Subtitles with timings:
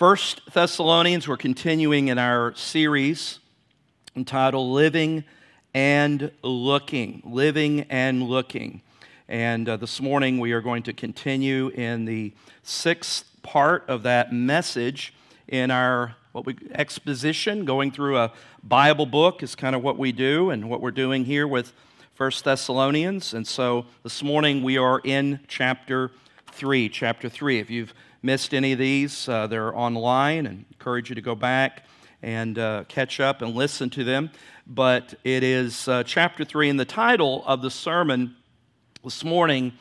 [0.00, 3.38] First Thessalonians, we're continuing in our series
[4.16, 5.24] entitled Living
[5.74, 7.20] and Looking.
[7.22, 8.80] Living and Looking.
[9.28, 12.32] And uh, this morning we are going to continue in the
[12.62, 15.12] sixth part of that message
[15.48, 18.32] in our what we exposition going through a
[18.64, 21.74] bible book is kind of what we do and what we're doing here with
[22.14, 23.34] First Thessalonians.
[23.34, 26.10] And so this morning we are in chapter
[26.52, 26.88] 3.
[26.88, 27.58] Chapter 3.
[27.58, 27.92] If you've
[28.22, 31.84] missed any of these, uh, they're online and encourage you to go back
[32.22, 34.30] and uh, catch up and listen to them.
[34.66, 38.36] But it is uh, chapter 3, and the title of the sermon
[39.02, 39.72] this morning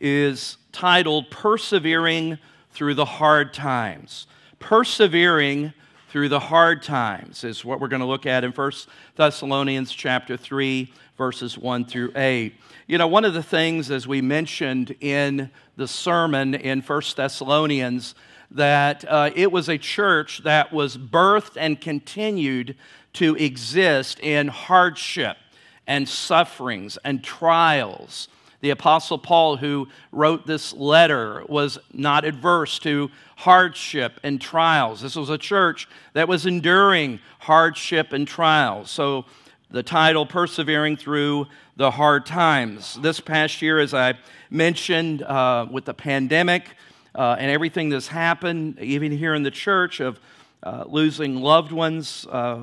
[0.00, 2.38] is titled Persevering
[2.70, 4.26] Through the Hard Times.
[4.58, 5.74] Persevering
[6.12, 8.72] through the hard times is what we're going to look at in 1
[9.16, 12.54] Thessalonians chapter 3 verses 1 through 8.
[12.86, 18.14] You know, one of the things as we mentioned in the sermon in 1 Thessalonians
[18.50, 22.76] that uh, it was a church that was birthed and continued
[23.14, 25.38] to exist in hardship
[25.86, 28.28] and sufferings and trials
[28.62, 35.02] the Apostle Paul, who wrote this letter, was not adverse to hardship and trials.
[35.02, 38.88] This was a church that was enduring hardship and trials.
[38.88, 39.26] So
[39.70, 42.98] the title, Persevering Through the Hard Times.
[43.02, 44.14] This past year, as I
[44.48, 46.76] mentioned, uh, with the pandemic
[47.16, 50.20] uh, and everything that's happened, even here in the church, of
[50.62, 52.62] uh, losing loved ones uh,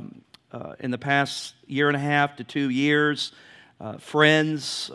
[0.54, 3.34] uh, in the past year and a half to two years,
[3.82, 4.92] uh, friends,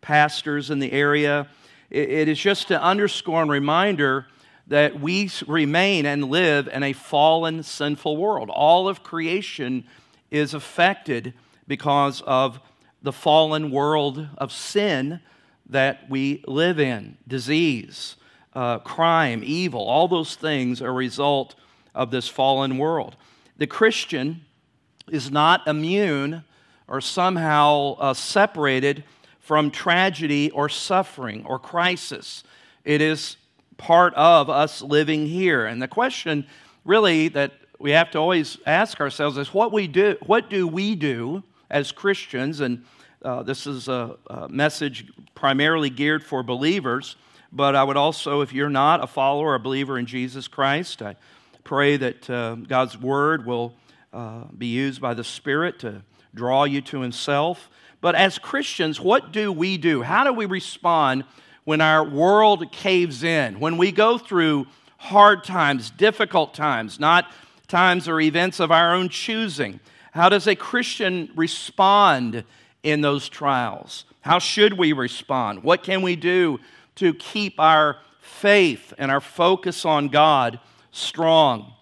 [0.00, 1.48] pastors in the area.
[1.90, 4.26] It is just to underscore and reminder
[4.66, 8.50] that we remain and live in a fallen, sinful world.
[8.50, 9.84] All of creation
[10.30, 11.32] is affected
[11.66, 12.60] because of
[13.02, 15.20] the fallen world of sin
[15.70, 18.16] that we live in disease,
[18.54, 21.54] uh, crime, evil, all those things are a result
[21.94, 23.16] of this fallen world.
[23.56, 24.44] The Christian
[25.10, 26.44] is not immune
[26.86, 29.04] or somehow uh, separated
[29.48, 32.44] from tragedy or suffering or crisis.
[32.84, 33.38] It is
[33.78, 35.64] part of us living here.
[35.64, 36.46] And the question
[36.84, 40.94] really that we have to always ask ourselves is what we do what do we
[40.94, 42.84] do as Christians and
[43.22, 47.16] uh, this is a, a, message primarily geared for believers,
[47.50, 51.00] but I would also, if you're not a follower or a believer in Jesus Christ,
[51.00, 51.16] I
[51.64, 53.74] pray that uh, God's Word will
[54.12, 56.02] uh, be used by the Spirit to
[56.34, 57.70] draw you to Himself.
[58.00, 60.02] But as Christians, what do we do?
[60.02, 61.24] How do we respond
[61.64, 63.60] when our world caves in?
[63.60, 64.66] When we go through
[64.98, 67.32] hard times, difficult times, not
[67.66, 69.80] times or events of our own choosing?
[70.12, 72.44] How does a Christian respond
[72.82, 74.04] in those trials?
[74.20, 75.62] How should we respond?
[75.62, 76.58] What can we do
[76.96, 80.60] to keep our faith and our focus on God
[80.90, 81.72] strong?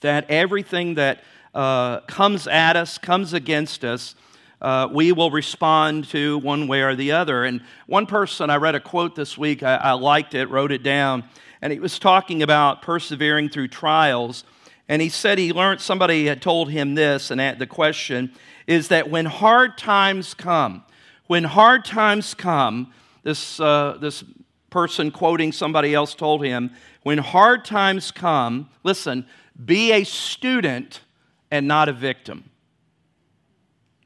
[0.00, 1.22] That everything that
[1.54, 4.14] uh, comes at us, comes against us,
[4.60, 7.44] uh, we will respond to one way or the other.
[7.44, 10.82] And one person, I read a quote this week, I, I liked it, wrote it
[10.82, 11.24] down,
[11.62, 14.44] and he was talking about persevering through trials.
[14.88, 18.32] And he said he learned, somebody had told him this, and the question
[18.66, 20.84] is that when hard times come,
[21.26, 22.92] when hard times come,
[23.22, 24.24] this, uh, this
[24.70, 26.70] person quoting somebody else told him,
[27.02, 29.26] when hard times come, listen,
[29.62, 31.02] be a student
[31.50, 32.50] and not a victim.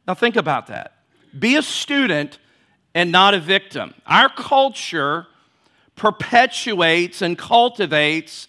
[0.06, 0.92] Now, think about that.
[1.38, 2.38] Be a student
[2.94, 3.94] and not a victim.
[4.06, 5.26] Our culture
[5.96, 8.48] perpetuates and cultivates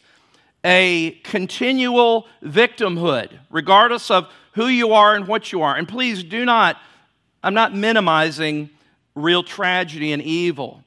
[0.66, 5.76] a continual victimhood, regardless of who you are and what you are.
[5.76, 6.78] And please do not,
[7.44, 8.70] I'm not minimizing
[9.16, 10.84] real tragedy and evil,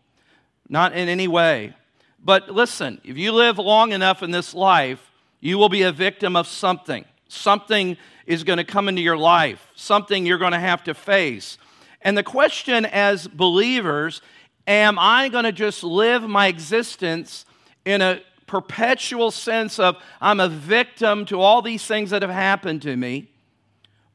[0.69, 1.75] not in any way.
[2.23, 6.35] But listen, if you live long enough in this life, you will be a victim
[6.35, 7.05] of something.
[7.29, 11.59] Something is going to come into your life, something you're going to have to face.
[12.03, 14.21] And the question as believers
[14.67, 17.45] am I going to just live my existence
[17.85, 22.83] in a perpetual sense of I'm a victim to all these things that have happened
[22.83, 23.31] to me?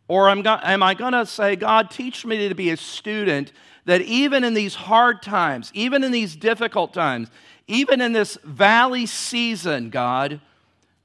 [0.08, 3.54] Or am, I going to say, God, teach me to be a student
[3.86, 7.30] that even in these hard times, even in these difficult times,
[7.68, 10.42] even in this valley season, God,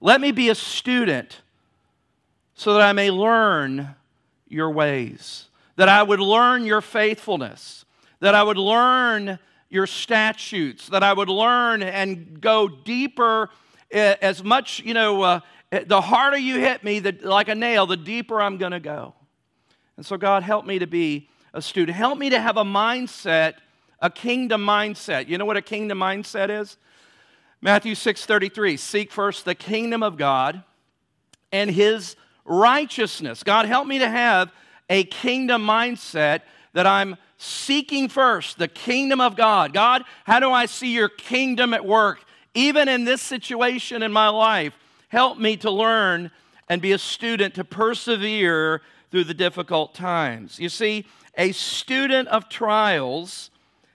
[0.01, 1.41] let me be a student
[2.57, 3.95] so that I may learn
[4.49, 7.85] your ways, that I would learn your faithfulness,
[8.21, 9.39] that I would learn
[9.69, 13.51] your statutes, that I would learn and go deeper
[13.91, 17.55] eh, as much, you know, uh, eh, the harder you hit me, the, like a
[17.55, 19.13] nail, the deeper I'm going to go.
[19.99, 21.97] And so, God, help me to be a student.
[21.97, 23.55] Help me to have a mindset,
[24.01, 25.29] a kingdom mindset.
[25.29, 26.79] You know what a kingdom mindset is?
[27.61, 30.63] Matthew 6:33, seek first the kingdom of God
[31.53, 33.43] and his righteousness.
[33.43, 34.53] God help me to have
[34.89, 39.73] a kingdom mindset that I'm seeking first the kingdom of God.
[39.73, 44.29] God, how do I see your kingdom at work even in this situation in my
[44.29, 44.75] life?
[45.09, 46.31] Help me to learn
[46.69, 50.59] and be a student to persevere through the difficult times.
[50.59, 51.07] You see,
[51.37, 53.51] a student of trials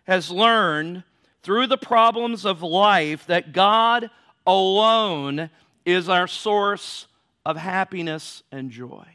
[0.06, 1.03] has learned
[1.44, 4.09] through the problems of life that God
[4.45, 5.50] alone
[5.86, 7.07] is our source
[7.46, 9.06] of happiness and joy.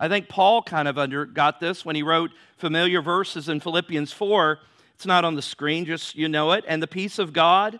[0.00, 4.12] I think Paul kind of under, got this when he wrote familiar verses in Philippians
[4.12, 4.58] 4.
[4.96, 6.64] It's not on the screen, just you know it.
[6.66, 7.78] And the peace of God,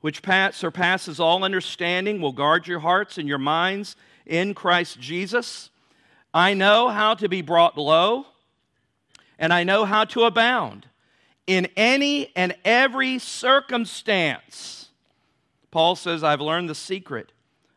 [0.00, 0.20] which
[0.52, 3.94] surpasses all understanding, will guard your hearts and your minds
[4.26, 5.70] in Christ Jesus.
[6.32, 8.26] I know how to be brought low,
[9.38, 10.86] and I know how to abound
[11.46, 14.88] in any and every circumstance.
[15.70, 17.30] Paul says, I've learned the secret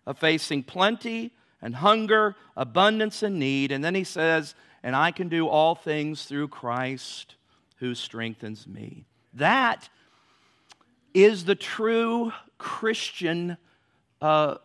[0.07, 3.71] of facing plenty and hunger, abundance and need.
[3.71, 7.35] And then he says, and I can do all things through Christ
[7.75, 9.05] who strengthens me.
[9.33, 9.89] That
[11.13, 13.57] is the true Christian
[14.21, 14.55] uh,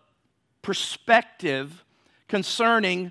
[0.63, 1.85] perspective
[2.29, 3.11] concerning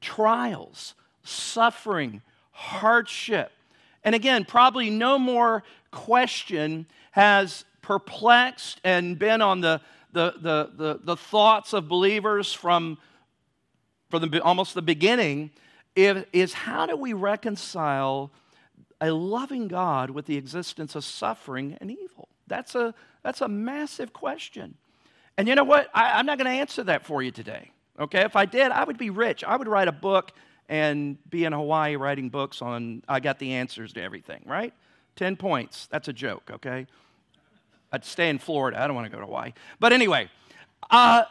[0.00, 3.52] trials, suffering, hardship.
[4.02, 9.80] And again, probably no more question has perplexed and been on the
[10.14, 12.98] the, the, the, the thoughts of believers from,
[14.08, 15.50] from the, almost the beginning
[15.94, 18.30] is, is how do we reconcile
[19.00, 22.28] a loving God with the existence of suffering and evil?
[22.46, 24.76] That's a, that's a massive question.
[25.36, 25.90] And you know what?
[25.92, 27.70] I, I'm not going to answer that for you today.
[27.98, 28.22] Okay?
[28.22, 29.44] If I did, I would be rich.
[29.44, 30.32] I would write a book
[30.68, 34.72] and be in Hawaii writing books on I got the answers to everything, right?
[35.16, 35.86] 10 points.
[35.90, 36.86] That's a joke, okay?
[37.94, 38.80] I'd stay in Florida.
[38.80, 39.52] I don't want to go to Hawaii.
[39.78, 40.28] But anyway,
[40.90, 41.22] uh,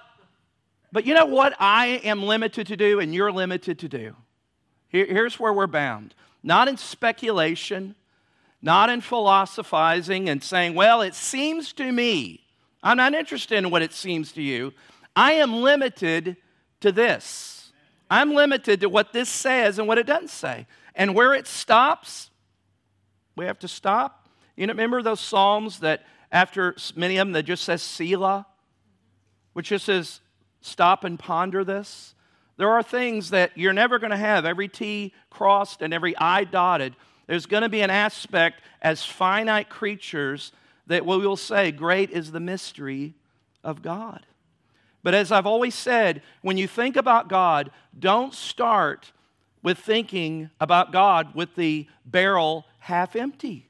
[0.94, 4.15] but you know what I am limited to do and you're limited to do?
[4.88, 6.15] Here, here's where we're bound.
[6.42, 7.95] Not in speculation,
[8.62, 12.45] not in philosophizing and saying, well, it seems to me.
[12.81, 14.74] I'm not interested in what it seems to you.
[15.18, 16.38] I am limited
[16.80, 17.74] to this.
[18.09, 20.66] I'm limited to what this says and what it doesn't say.
[20.95, 22.30] And where it stops,
[23.36, 24.30] we have to stop.
[24.56, 28.47] You know, remember those Psalms that after many of them that just says Selah,
[29.53, 30.19] which just says
[30.59, 32.15] stop and ponder this.
[32.57, 36.44] There are things that you're never going to have every T crossed and every I
[36.44, 36.95] dotted.
[37.27, 40.51] There's going to be an aspect as finite creatures
[40.88, 43.13] that we will say, Great is the mystery
[43.63, 44.25] of God.
[45.03, 49.12] But as I've always said, when you think about God, don't start
[49.62, 53.69] with thinking about God with the barrel half empty,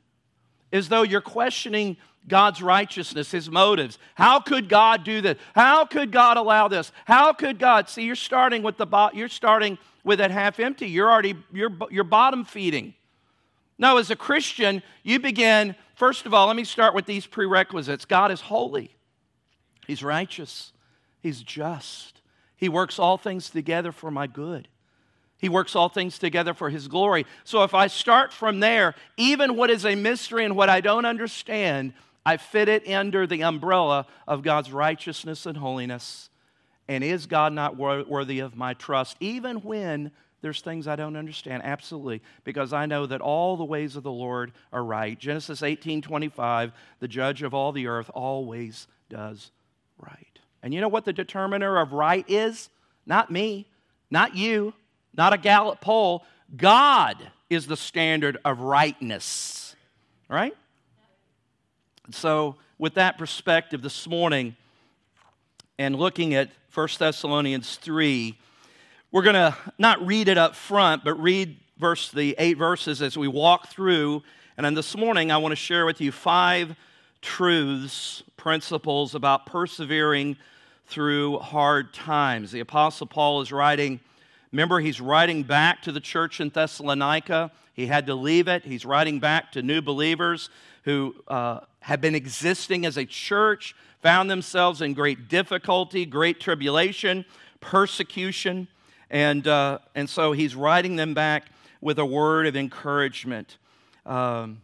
[0.72, 1.98] as though you're questioning
[2.28, 4.00] God's righteousness, his motives.
[4.16, 5.38] How could God do this?
[5.56, 6.92] How could God allow this?
[7.06, 7.90] How could God?
[7.90, 10.88] See, you're starting with the bo- you're starting with it half empty.
[10.88, 12.94] You're already you're you're bottom feeding.
[13.78, 18.06] No, as a Christian, you begin first of all, let me start with these prerequisites.
[18.06, 18.96] God is holy.
[19.86, 20.72] He's righteous.
[21.22, 22.22] He's just.
[22.56, 24.68] He works all things together for my good.
[25.38, 27.26] He works all things together for His glory.
[27.44, 31.04] So if I start from there, even what is a mystery and what I don't
[31.04, 31.94] understand,
[32.26, 36.30] I fit it under the umbrella of God's righteousness and holiness.
[36.88, 40.12] And is God not worthy of my trust, even when
[40.42, 41.64] there's things I don't understand?
[41.64, 45.18] Absolutely, because I know that all the ways of the Lord are right.
[45.18, 49.52] Genesis 18:25, the judge of all the earth always does
[49.98, 50.40] right.
[50.62, 52.70] And you know what the determiner of right is?
[53.06, 53.68] Not me,
[54.12, 54.74] not you,
[55.16, 56.26] not a Gallup poll.
[56.56, 57.18] God
[57.50, 59.76] is the standard of rightness.
[60.28, 60.56] Right?
[62.12, 64.58] So, with that perspective this morning,
[65.80, 68.38] and looking at 1 Thessalonians 3,
[69.14, 73.18] we're going to not read it up front, but read verse the eight verses as
[73.18, 74.22] we walk through.
[74.58, 76.76] And then this morning, I want to share with you five
[77.22, 80.36] truths, principles about persevering
[80.86, 82.52] through hard times.
[82.52, 84.02] The Apostle Paul is writing,
[84.52, 87.50] remember, he's writing back to the church in Thessalonica.
[87.74, 88.66] He had to leave it.
[88.66, 90.50] He's writing back to new believers
[90.84, 97.26] who uh, have been existing as a church, found themselves in great difficulty, great tribulation,
[97.60, 98.70] persecution.
[99.10, 101.48] And, uh, and so he's writing them back
[101.82, 103.58] with a word of encouragement.
[104.06, 104.62] Um,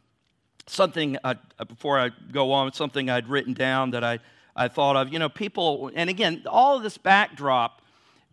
[0.66, 1.34] something, uh,
[1.68, 4.20] before I go on, something I'd written down that I,
[4.56, 5.12] I thought of.
[5.12, 7.82] You know, people, and again, all of this backdrop,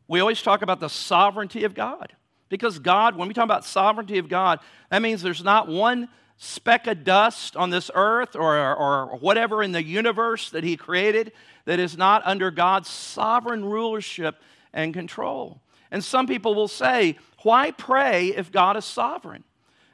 [0.06, 2.12] we always talk about the sovereignty of God.
[2.48, 6.86] Because God, when we talk about sovereignty of God, that means there's not one speck
[6.86, 11.32] of dust on this earth or, or whatever in the universe that He created
[11.64, 14.40] that is not under God's sovereign rulership
[14.72, 15.60] and control.
[15.90, 19.44] And some people will say, Why pray if God is sovereign?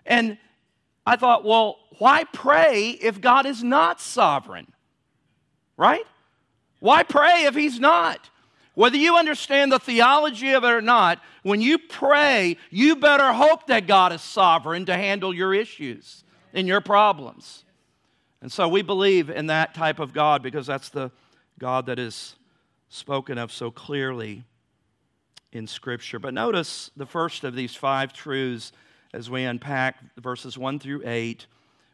[0.05, 0.39] And
[1.07, 4.73] I thought, Well, why pray if God is not sovereign?
[5.77, 6.05] Right?
[6.81, 8.31] Why pray if He's not?
[8.75, 13.67] Whether you understand the theology of it or not, when you pray, you better hope
[13.67, 17.65] that God is sovereign to handle your issues and your problems.
[18.41, 21.11] And so we believe in that type of God because that's the
[21.59, 22.35] God that is
[22.89, 24.45] spoken of so clearly
[25.53, 26.19] in Scripture.
[26.19, 28.73] But notice the first of these five truths
[29.15, 31.47] as we unpack verses 1 through 8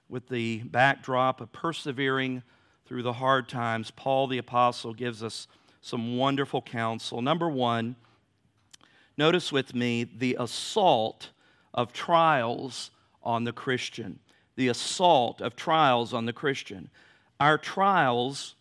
[0.09, 2.43] with the backdrop of persevering
[2.87, 3.91] through the hard times.
[3.91, 5.47] Paul the Apostle gives us
[5.81, 7.21] some wonderful counsel.
[7.21, 7.97] Number one,
[9.17, 11.31] notice with me the assault
[11.75, 12.91] of trials
[13.23, 14.21] on the Christian.
[14.59, 16.91] The assault of trials on the Christian.
[17.39, 18.57] Our trials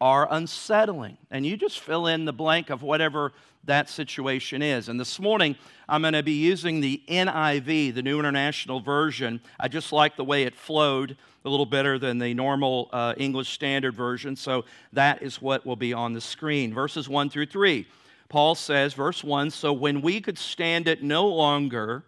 [0.00, 1.18] are unsettling.
[1.30, 3.32] And you just fill in the blank of whatever
[3.64, 4.88] that situation is.
[4.88, 5.54] And this morning,
[5.86, 9.38] I'm going to be using the NIV, the New International Version.
[9.60, 13.50] I just like the way it flowed a little better than the normal uh, English
[13.50, 14.36] Standard Version.
[14.36, 16.72] So that is what will be on the screen.
[16.72, 17.86] Verses 1 through 3.
[18.30, 22.02] Paul says, verse 1 So when we could stand it no longer,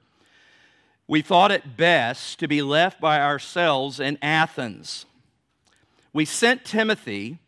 [1.08, 5.06] we thought it best to be left by ourselves in Athens.
[6.12, 7.38] We sent Timothy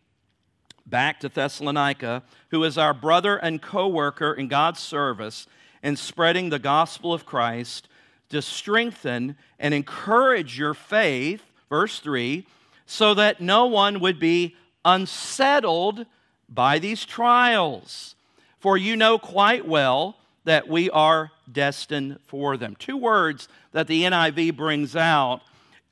[0.87, 5.47] back to Thessalonica, who is our brother and co worker in God's service
[5.83, 7.89] in spreading the gospel of Christ,
[8.31, 12.47] to strengthen and encourage your faith, verse 3,
[12.85, 16.05] so that no one would be unsettled
[16.49, 18.15] by these trials.
[18.59, 22.77] For you know quite well that we are destined for them.
[22.77, 25.43] Two words that the NIV brings out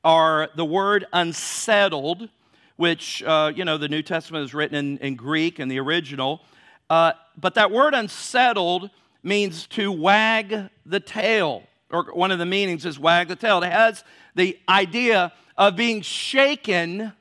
[0.04, 2.28] are the word unsettled
[2.76, 6.42] which, uh, you know, the New Testament is written in, in Greek in the original.
[6.88, 8.90] Uh, but that word unsettled
[9.22, 13.62] means to wag the tail, or one of the meanings is wag the tail.
[13.62, 17.12] It has the idea of being shaken,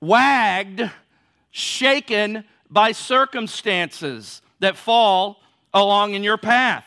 [0.00, 0.90] wagged,
[1.50, 5.38] shaken by circumstances that fall
[5.74, 6.86] along in your path.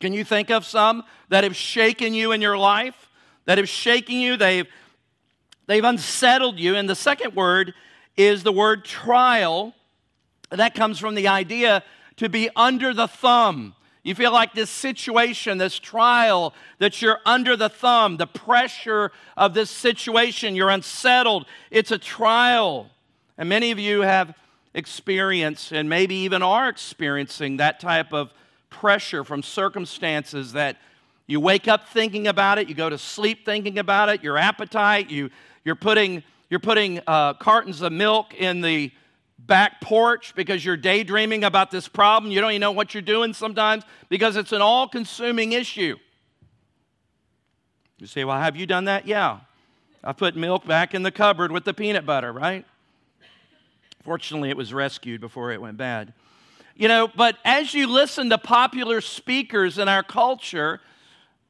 [0.00, 3.10] Can you think of some that have shaken you in your life?
[3.44, 4.66] That have shaken you, they've
[5.66, 6.76] They've unsettled you.
[6.76, 7.74] And the second word
[8.16, 9.74] is the word trial.
[10.50, 11.82] That comes from the idea
[12.16, 13.74] to be under the thumb.
[14.02, 19.54] You feel like this situation, this trial, that you're under the thumb, the pressure of
[19.54, 21.46] this situation, you're unsettled.
[21.70, 22.90] It's a trial.
[23.38, 24.34] And many of you have
[24.74, 28.32] experienced and maybe even are experiencing that type of
[28.70, 30.76] pressure from circumstances that
[31.26, 35.10] you wake up thinking about it, you go to sleep thinking about it, your appetite,
[35.10, 35.30] you
[35.64, 38.92] you're putting, you're putting uh, cartons of milk in the
[39.38, 42.30] back porch because you're daydreaming about this problem.
[42.30, 45.96] You don't even know what you're doing sometimes because it's an all consuming issue.
[47.98, 49.06] You say, Well, have you done that?
[49.06, 49.40] Yeah.
[50.02, 52.66] I put milk back in the cupboard with the peanut butter, right?
[54.04, 56.12] Fortunately, it was rescued before it went bad.
[56.76, 60.80] You know, but as you listen to popular speakers in our culture,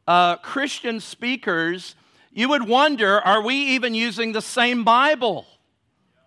[0.06, 1.96] uh, Christian speakers,
[2.32, 5.46] you would wonder are we even using the same Bible?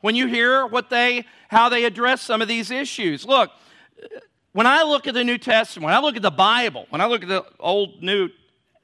[0.01, 3.25] When you hear what they, how they address some of these issues.
[3.25, 3.51] Look,
[4.51, 7.05] when I look at the New Testament, when I look at the Bible, when I
[7.05, 8.29] look at the Old, New,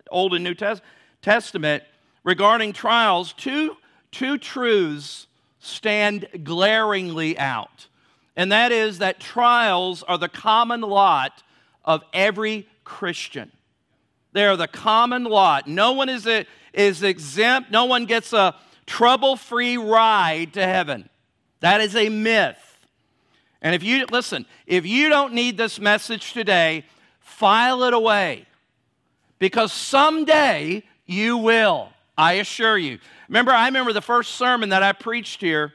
[0.09, 0.55] Old and New
[1.21, 1.83] Testament
[2.23, 3.75] regarding trials, two,
[4.11, 5.27] two truths
[5.63, 7.87] stand glaringly out.
[8.35, 11.43] And that is that trials are the common lot
[11.85, 13.51] of every Christian.
[14.33, 15.67] They are the common lot.
[15.67, 17.71] No one is, a, is exempt.
[17.71, 18.55] No one gets a
[18.85, 21.09] trouble free ride to heaven.
[21.61, 22.57] That is a myth.
[23.61, 26.85] And if you, listen, if you don't need this message today,
[27.19, 28.47] file it away
[29.39, 31.89] because someday you will.
[32.17, 32.99] I assure you.
[33.27, 35.73] Remember, I remember the first sermon that I preached here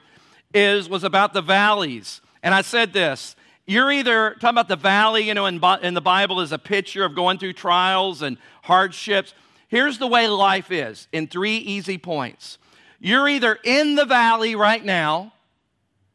[0.54, 3.36] is was about the valleys, and I said this:
[3.68, 7.04] you're either talking about the valley, you know, in, in the Bible is a picture
[7.04, 9.34] of going through trials and hardships.
[9.68, 12.56] Here's the way life is in three easy points.
[12.98, 15.34] You're either in the valley right now,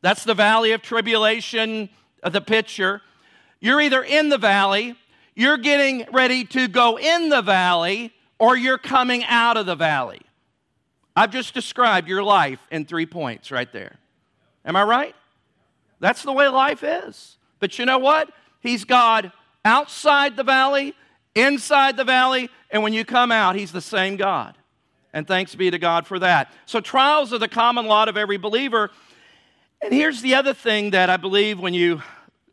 [0.01, 1.89] that's the valley of tribulation,
[2.23, 3.03] of uh, the picture.
[3.59, 4.95] You're either in the valley,
[5.35, 10.21] you're getting ready to go in the valley, or you're coming out of the valley.
[11.15, 13.97] I've just described your life in three points right there.
[14.65, 15.15] Am I right?
[15.99, 17.37] That's the way life is.
[17.59, 18.29] But you know what?
[18.61, 19.31] He's God
[19.63, 20.95] outside the valley
[21.35, 24.57] inside the valley, and when you come out, He's the same God.
[25.13, 26.51] And thanks be to God for that.
[26.65, 28.89] So, trials are the common lot of every believer.
[29.81, 32.01] And here's the other thing that I believe when you,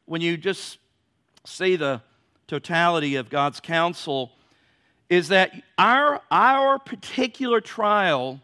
[0.05, 0.79] when you just
[1.47, 2.03] see the
[2.49, 4.33] totality of God's counsel
[5.09, 8.41] is that our, our particular trial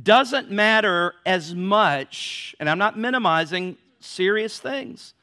[0.00, 5.14] doesn't matter as much, and I'm not minimizing serious things.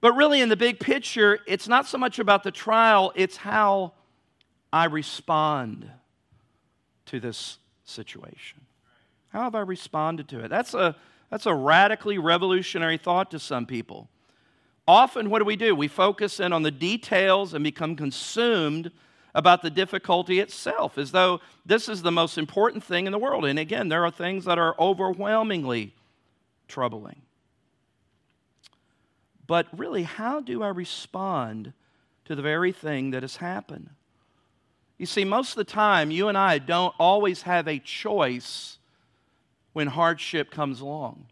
[0.00, 3.92] But really, in the big picture, it's not so much about the trial, it's how
[4.72, 5.90] I respond
[7.06, 8.60] to this situation.
[9.28, 10.48] How have I responded to it?
[10.48, 10.96] That's a,
[11.30, 14.08] that's a radically revolutionary thought to some people.
[14.86, 15.74] Often, what do we do?
[15.74, 18.90] We focus in on the details and become consumed
[19.34, 23.44] about the difficulty itself, as though this is the most important thing in the world.
[23.44, 25.92] And again, there are things that are overwhelmingly
[26.68, 27.22] troubling.
[29.46, 31.72] But really, how do I respond
[32.26, 33.90] to the very thing that has happened?
[34.96, 38.78] You see, most of the time, you and I don't always have a choice
[39.72, 41.26] when hardship comes along.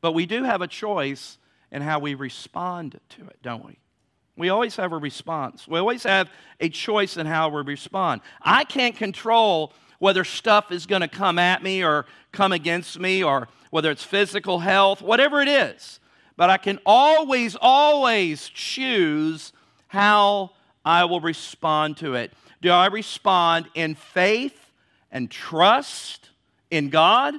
[0.00, 1.38] But we do have a choice
[1.70, 3.78] in how we respond to it, don't we?
[4.38, 5.66] We always have a response.
[5.66, 6.30] We always have
[6.60, 8.20] a choice in how we respond.
[8.40, 13.24] I can't control whether stuff is going to come at me or come against me
[13.24, 15.98] or whether it's physical health, whatever it is.
[16.36, 19.52] But I can always, always choose
[19.88, 20.52] how
[20.84, 22.32] I will respond to it.
[22.62, 24.70] Do I respond in faith
[25.10, 26.30] and trust
[26.70, 27.34] in God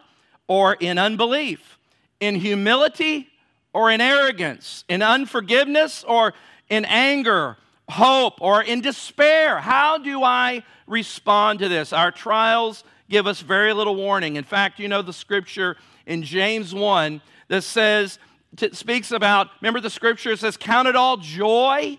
[0.47, 1.77] or in unbelief?
[2.19, 3.29] In humility
[3.71, 4.83] or in arrogance?
[4.89, 6.33] In unforgiveness or
[6.69, 7.57] in anger,
[7.89, 9.59] hope, or in despair?
[9.59, 11.91] How do I respond to this?
[11.93, 14.35] Our trials give us very little warning.
[14.35, 18.19] In fact, you know the scripture in James 1 that says,
[18.55, 21.97] t- speaks about, remember the scripture says, Count it all joy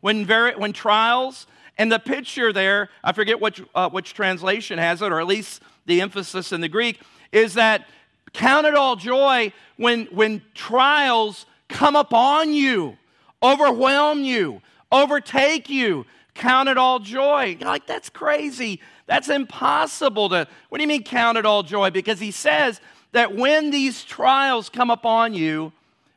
[0.00, 1.46] when, very, when trials.
[1.76, 5.62] And the picture there, I forget which, uh, which translation has it, or at least
[5.86, 7.00] the emphasis in the Greek,
[7.30, 7.86] is that
[8.32, 12.96] count it all joy when, when trials come upon you,
[13.42, 16.06] overwhelm you, overtake you.
[16.34, 17.56] Count it all joy.
[17.58, 18.80] You're like, that's crazy.
[19.06, 20.46] That's impossible to.
[20.68, 21.90] What do you mean, count it all joy?
[21.90, 25.72] Because he says that when these trials come upon you,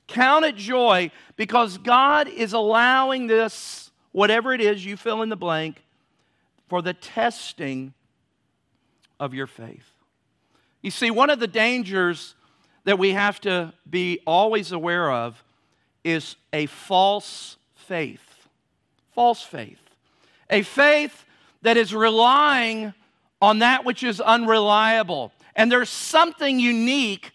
[0.08, 5.36] count it joy because God is allowing this, whatever it is you fill in the
[5.36, 5.84] blank,
[6.70, 7.94] for the testing
[9.20, 9.90] of your faith.
[10.82, 12.36] You see, one of the dangers
[12.84, 15.44] that we have to be always aware of
[16.04, 18.48] is a false faith.
[19.14, 19.80] False faith.
[20.50, 21.26] A faith
[21.62, 22.94] that is relying
[23.42, 25.32] on that which is unreliable.
[25.56, 27.32] And there's something unique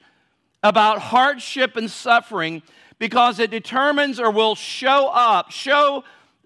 [0.63, 2.63] about hardship and suffering
[2.99, 6.05] because it determines or will show up, show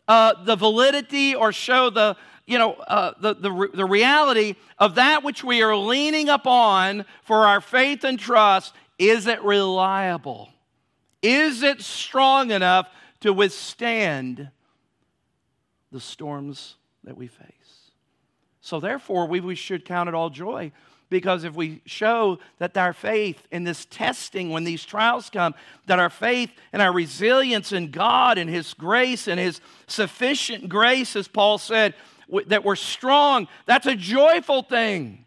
[0.09, 5.23] uh, the validity or show the, you know, uh, the, the, the reality of that
[5.23, 8.75] which we are leaning upon for our faith and trust.
[8.99, 10.51] Is it reliable?
[11.23, 12.89] Is it strong enough
[13.21, 14.51] to withstand
[15.93, 17.47] the storms that we face?
[18.61, 20.73] So, therefore, we, we should count it all joy
[21.09, 25.55] because if we show that our faith in this testing, when these trials come,
[25.87, 31.17] that our faith and our resilience in God and His grace and His sufficient grace,
[31.17, 31.95] as Paul said,
[32.47, 35.27] that we're strong, that's a joyful thing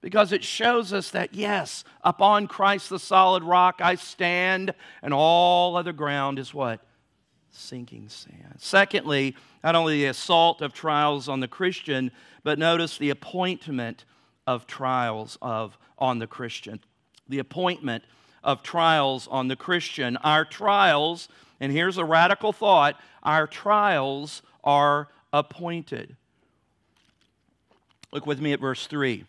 [0.00, 5.76] because it shows us that, yes, upon Christ the solid rock I stand, and all
[5.76, 6.80] other ground is what?
[7.50, 8.56] Sinking sand.
[8.58, 12.10] Secondly, not only the assault of trials on the Christian,
[12.42, 14.04] but notice the appointment
[14.46, 16.80] of trials of, on the Christian.
[17.28, 18.04] The appointment
[18.42, 20.16] of trials on the Christian.
[20.18, 21.28] Our trials,
[21.60, 26.16] and here's a radical thought our trials are appointed.
[28.12, 29.24] Look with me at verse 3.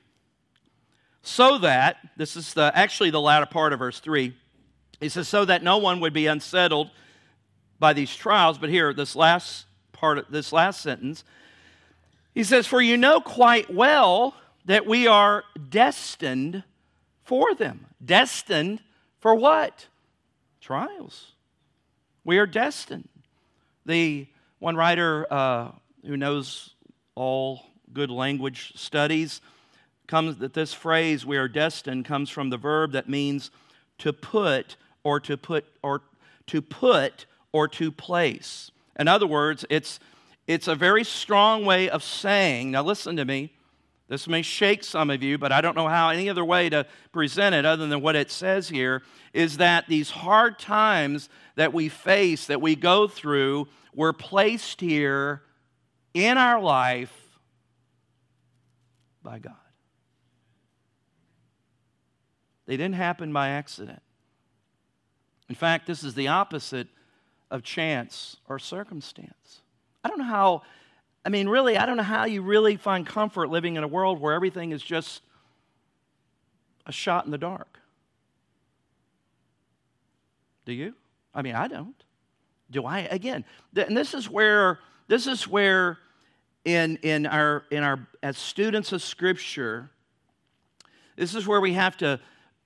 [1.24, 4.36] So that, this is the, actually the latter part of verse 3.
[5.00, 6.90] He says, so that no one would be unsettled
[7.80, 8.58] by these trials.
[8.58, 11.24] But here, this last part of this last sentence,
[12.34, 16.64] he says, For you know quite well that we are destined
[17.24, 17.88] for them.
[18.04, 18.82] Destined
[19.20, 19.88] for what?
[20.60, 21.34] Trials.
[22.24, 23.10] We are destined.
[23.86, 24.28] The
[24.60, 25.72] one writer uh,
[26.06, 26.76] who knows
[27.16, 29.42] all good language studies
[30.12, 33.50] comes that this phrase we are destined comes from the verb that means
[33.98, 36.02] to put or to put or
[36.48, 38.72] to put or to place.
[39.00, 40.02] In other words, it's
[40.48, 43.54] it's a very strong way of saying, now listen to me.
[44.10, 46.86] This may shake some of you, but I don't know how any other way to
[47.14, 51.88] present it other than what it says here is that these hard times that we
[51.88, 55.44] face, that we go through, were placed here
[56.14, 57.14] in our life
[59.24, 59.61] by God.
[62.66, 64.02] They didn't happen by accident.
[65.50, 66.88] In fact, this is the opposite
[67.50, 69.62] of chance or circumstance.
[70.04, 70.62] I don't know how,
[71.26, 74.20] I mean, really, I don't know how you really find comfort living in a world
[74.20, 75.22] where everything is just
[76.86, 77.80] a shot in the dark.
[80.66, 80.94] Do you?
[81.34, 82.02] I mean, I don't.
[82.70, 83.00] Do I?
[83.00, 83.44] Again,
[83.76, 85.98] and this is where this is where
[86.64, 89.90] in in our in our as students of Scripture,
[91.18, 92.20] this is where we have to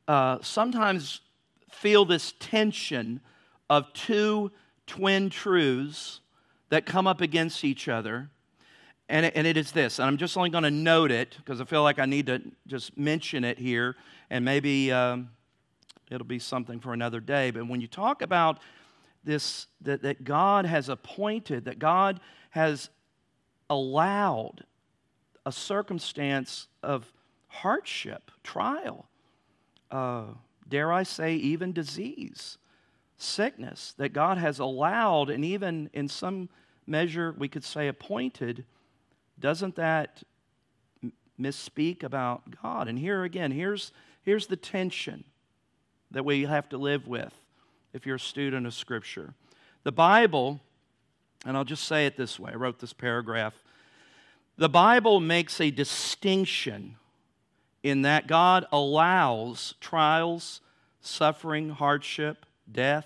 [0.07, 1.21] uh, sometimes
[1.71, 3.19] feel this tension
[3.69, 4.51] of two
[4.87, 6.21] twin truths
[6.69, 8.29] that come up against each other.
[9.07, 11.61] And it, and it is this, and I'm just only going to note it because
[11.61, 13.95] I feel like I need to just mention it here,
[14.31, 15.29] and maybe um,
[16.09, 17.51] it'll be something for another day.
[17.51, 18.59] But when you talk about
[19.23, 22.89] this, that, that God has appointed, that God has
[23.69, 24.63] allowed
[25.45, 27.11] a circumstance of
[27.47, 29.07] hardship, trial,
[29.95, 30.23] uh,
[30.67, 32.57] dare I say, even disease,
[33.17, 36.49] sickness that God has allowed and even in some
[36.85, 38.65] measure we could say appointed,
[39.39, 40.21] doesn't that
[41.39, 42.89] misspeak about God?
[42.89, 45.23] And here again, here's, here's the tension
[46.11, 47.33] that we have to live with
[47.93, 49.33] if you're a student of Scripture.
[49.83, 50.59] The Bible,
[51.45, 53.53] and I'll just say it this way I wrote this paragraph.
[54.57, 56.97] The Bible makes a distinction
[57.85, 60.59] in that God allows trials,
[61.01, 63.05] suffering, hardship, death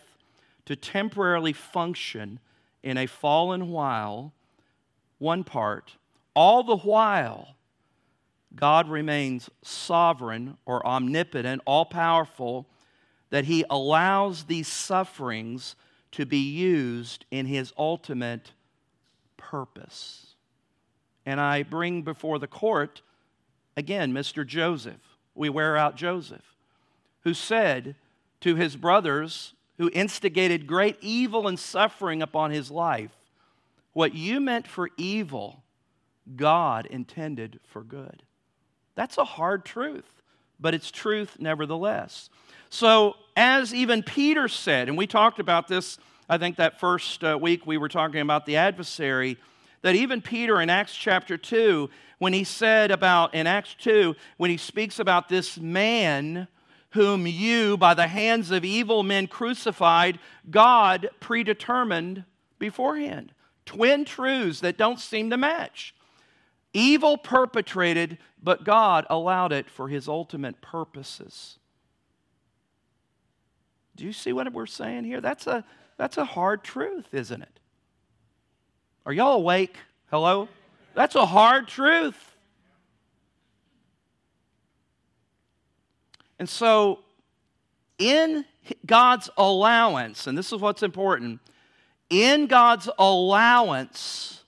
[0.64, 2.40] to temporarily function
[2.82, 4.32] in a fallen while,
[5.18, 5.98] one part,
[6.34, 7.56] all the while
[8.56, 12.66] God remains sovereign or omnipotent, all powerful,
[13.32, 15.76] that He allows these sufferings
[16.14, 18.54] to be used in His ultimate
[19.36, 20.36] purpose.
[21.26, 23.02] And I bring before the court
[23.78, 24.46] Again, Mr.
[24.46, 25.02] Joseph.
[25.36, 26.56] We wear out Joseph,
[27.22, 27.96] who said
[28.42, 33.12] to his brothers, who instigated great evil and suffering upon his life,
[33.94, 35.64] What you meant for evil,
[36.36, 38.24] God intended for good.
[38.96, 40.22] That's a hard truth,
[40.60, 42.30] but it's truth nevertheless.
[42.70, 47.38] So, as even Peter said, and we talked about this, I think that first uh,
[47.42, 49.38] week we were talking about the adversary,
[49.82, 51.90] that even Peter in Acts chapter 2
[52.20, 56.48] when he said about, in Acts 2, when he speaks about this man
[56.92, 62.26] whom you, by the hands of evil men crucified, God predetermined
[62.58, 63.32] beforehand.
[63.66, 65.96] Twin truths that don't seem to match.
[66.74, 71.58] Evil perpetrated, but God allowed it for his ultimate purposes.
[73.96, 75.22] Do you see what we're saying here?
[75.22, 75.64] That's a,
[75.98, 77.59] that's a hard truth, isn't it?
[79.06, 79.76] Are y'all awake?
[80.12, 80.48] Hello?
[80.94, 82.36] That's a hard truth.
[86.38, 87.00] And so,
[87.98, 88.46] in
[88.86, 91.40] God's allowance, and this is what's important,
[92.10, 94.44] in God's allowance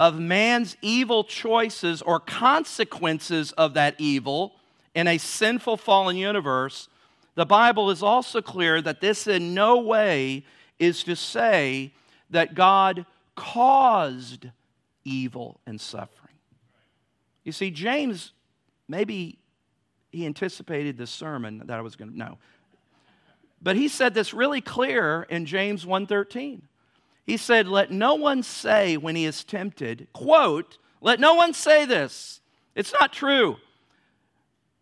[0.00, 4.54] of man's evil choices or consequences of that evil
[4.94, 6.88] in a sinful fallen universe,
[7.34, 10.44] the Bible is also clear that this in no way
[10.78, 11.92] is to say
[12.30, 14.48] that God caused
[15.04, 16.34] evil and suffering.
[17.44, 18.32] You see, James,
[18.88, 19.38] maybe
[20.10, 22.38] he anticipated this sermon that I was going to know.
[23.60, 26.62] But he said this really clear in James 1:13.
[27.24, 31.84] He said, "Let no one say when he is tempted, quote, let no one say
[31.84, 32.40] this.
[32.74, 33.56] It's not true.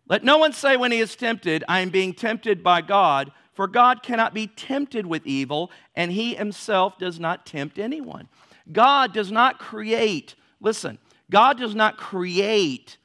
[0.07, 3.67] Let no one say when he is tempted, I am being tempted by God, for
[3.67, 8.29] God cannot be tempted with evil, and he himself does not tempt anyone."
[8.71, 10.99] God does not create, listen,
[11.31, 12.97] God does not create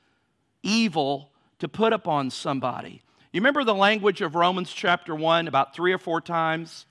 [0.63, 3.01] evil to put upon somebody.
[3.33, 6.85] You remember the language of Romans chapter 1 about three or four times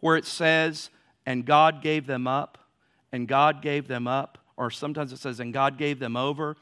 [0.00, 0.90] where it says,
[1.24, 2.58] and God gave them up,
[3.12, 6.56] and God gave them up, or sometimes it says, and God gave them over.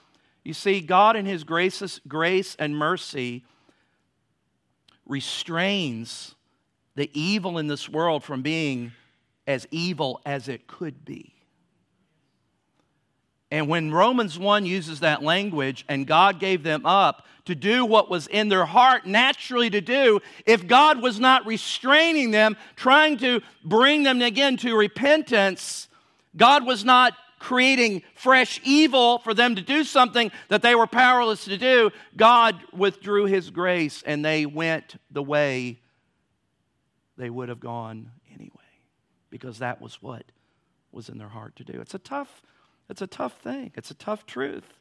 [0.45, 3.45] You see, God in His grace, grace and mercy
[5.07, 6.35] restrains
[6.95, 8.93] the evil in this world from being
[9.47, 11.35] as evil as it could be.
[13.51, 18.09] And when Romans 1 uses that language, and God gave them up to do what
[18.09, 23.43] was in their heart naturally to do, if God was not restraining them, trying to
[23.63, 25.89] bring them again to repentance,
[26.35, 31.45] God was not creating fresh evil for them to do something that they were powerless
[31.45, 31.91] to do.
[32.17, 35.82] God withdrew His grace and they went the way
[37.17, 38.51] they would have gone anyway,
[39.31, 40.25] because that was what
[40.91, 41.81] was in their heart to do.
[41.81, 42.43] It's a tough,
[42.89, 43.73] it's a tough thing.
[43.75, 44.81] It's a tough truth.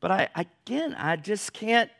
[0.00, 1.90] But I again, I just can't,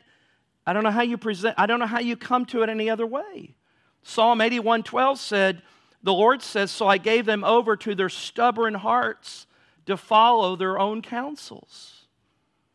[0.65, 2.89] I don't know how you present, I don't know how you come to it any
[2.89, 3.55] other way.
[4.03, 5.61] Psalm 81:12 said,
[6.03, 9.47] the Lord says, So I gave them over to their stubborn hearts
[9.85, 12.07] to follow their own counsels.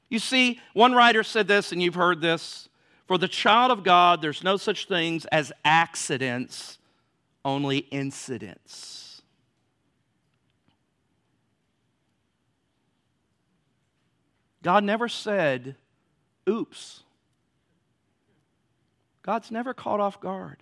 [0.08, 2.68] You see, one writer said this, and you've heard this
[3.06, 6.78] For the child of God, there's no such things as accidents,
[7.44, 9.22] only incidents.
[14.62, 15.74] God never said,
[16.48, 17.02] oops.
[19.22, 20.58] God's never caught off guard.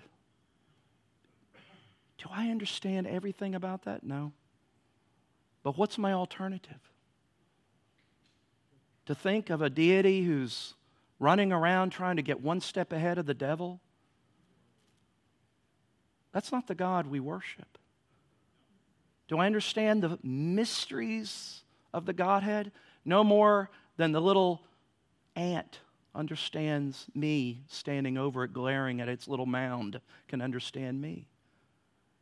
[2.19, 4.03] Do I understand everything about that?
[4.03, 4.33] No.
[5.63, 6.81] But what's my alternative?
[9.07, 10.75] To think of a deity who's
[11.21, 13.81] running around trying to get one step ahead of the devil?
[16.33, 17.79] That's not the God we worship.
[19.29, 21.63] Do I understand the mysteries
[21.95, 22.73] of the Godhead?
[23.05, 24.63] No more than the little
[25.37, 25.79] ant
[26.15, 31.29] understands me standing over it, glaring at its little mound, can understand me.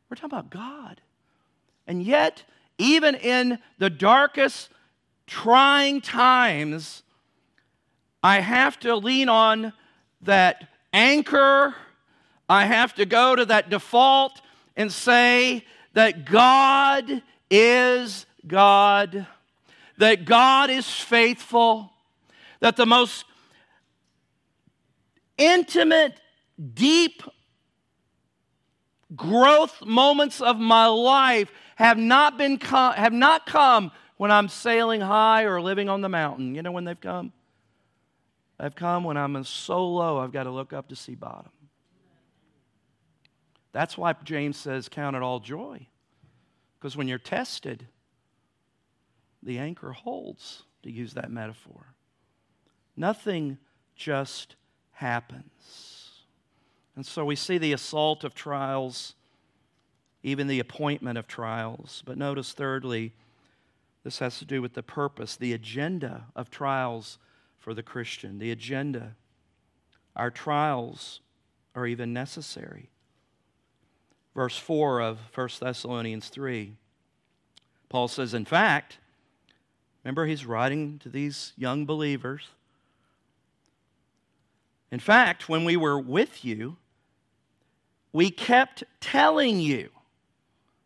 [0.08, 1.00] We're talking about God.
[1.86, 2.44] And yet,
[2.76, 4.68] even in the darkest,
[5.26, 7.02] trying times,
[8.22, 9.72] I have to lean on
[10.22, 11.74] that anchor.
[12.48, 14.40] I have to go to that default
[14.76, 19.26] and say that God is God,
[19.98, 21.92] that God is faithful,
[22.60, 23.24] that the most
[25.36, 26.20] intimate,
[26.74, 27.22] deep
[29.14, 35.44] growth moments of my life have not been have not come when I'm sailing high
[35.44, 36.54] or living on the mountain.
[36.54, 37.32] You know when they've come?
[38.58, 41.52] They've come when I'm so low I've got to look up to see bottom.
[43.72, 45.86] That's why James says, Count it all joy.
[46.78, 47.86] Because when you're tested,
[49.42, 51.94] the anchor holds, to use that metaphor.
[52.96, 53.58] Nothing
[53.96, 54.56] just
[54.92, 56.22] happens.
[56.96, 59.14] And so we see the assault of trials,
[60.22, 62.02] even the appointment of trials.
[62.04, 63.12] But notice, thirdly,
[64.02, 67.18] this has to do with the purpose, the agenda of trials
[67.68, 68.38] for the Christian.
[68.38, 69.14] The agenda.
[70.16, 71.20] Our trials
[71.74, 72.88] are even necessary.
[74.34, 76.72] Verse 4 of 1 Thessalonians 3,
[77.90, 78.96] Paul says, In fact,
[80.02, 82.48] remember he's writing to these young believers.
[84.90, 86.78] In fact, when we were with you,
[88.14, 89.90] we kept telling you,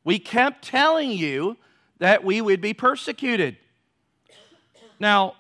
[0.02, 1.56] we kept telling you
[1.98, 3.56] that we would be persecuted.
[4.98, 5.36] Now,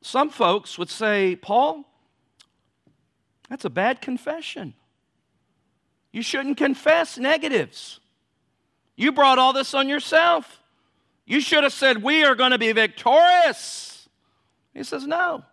[0.00, 1.84] some folks would say, Paul,
[3.48, 4.74] that's a bad confession.
[6.12, 8.00] You shouldn't confess negatives.
[8.96, 10.60] You brought all this on yourself.
[11.26, 14.08] You should have said, We are going to be victorious.
[14.74, 15.44] He says, No.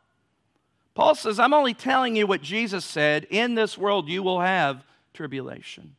[0.94, 3.28] Paul says, I'm only telling you what Jesus said.
[3.30, 5.96] In this world, you will have tribulation.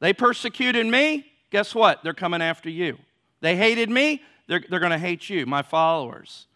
[0.00, 1.26] They persecuted me.
[1.50, 2.02] Guess what?
[2.02, 2.96] They're coming after you.
[3.40, 4.22] They hated me.
[4.46, 6.46] They're, they're going to hate you, my followers.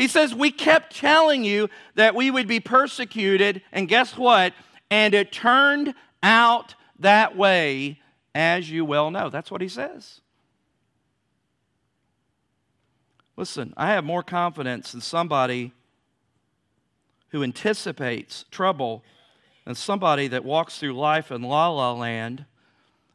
[0.00, 4.54] He says, We kept telling you that we would be persecuted, and guess what?
[4.90, 8.00] And it turned out that way,
[8.34, 9.28] as you well know.
[9.28, 10.22] That's what he says.
[13.36, 15.72] Listen, I have more confidence in somebody
[17.28, 19.04] who anticipates trouble
[19.66, 22.46] than somebody that walks through life in la la land.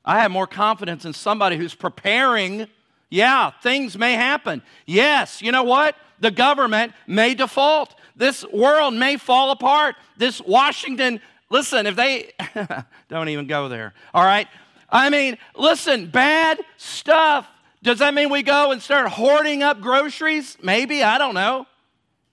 [0.06, 2.68] I have more confidence in somebody who's preparing.
[3.10, 4.62] Yeah, things may happen.
[4.86, 5.96] Yes, you know what?
[6.20, 7.96] The government may default.
[8.16, 9.96] This world may fall apart.
[10.18, 12.32] This Washington, listen, if they,
[13.10, 14.48] don't even go there, all right?
[14.90, 17.48] I mean, listen, bad stuff.
[17.84, 20.58] Does that mean we go and start hoarding up groceries?
[20.62, 21.68] Maybe, I don't know.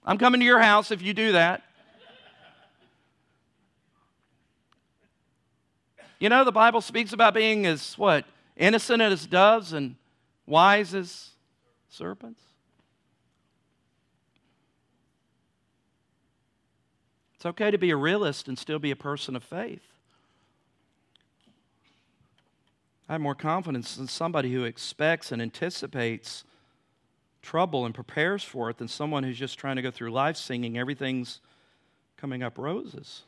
[0.05, 1.63] I'm coming to your house if you do that.
[6.19, 8.25] You know, the Bible speaks about being as what?
[8.55, 9.95] Innocent as doves and
[10.45, 11.29] wise as
[11.89, 12.41] serpents.
[17.35, 19.83] It's okay to be a realist and still be a person of faith.
[23.09, 26.45] I have more confidence in somebody who expects and anticipates
[27.41, 30.77] trouble and prepares for it than someone who's just trying to go through life singing
[30.77, 31.41] everything's
[32.15, 33.23] coming up roses.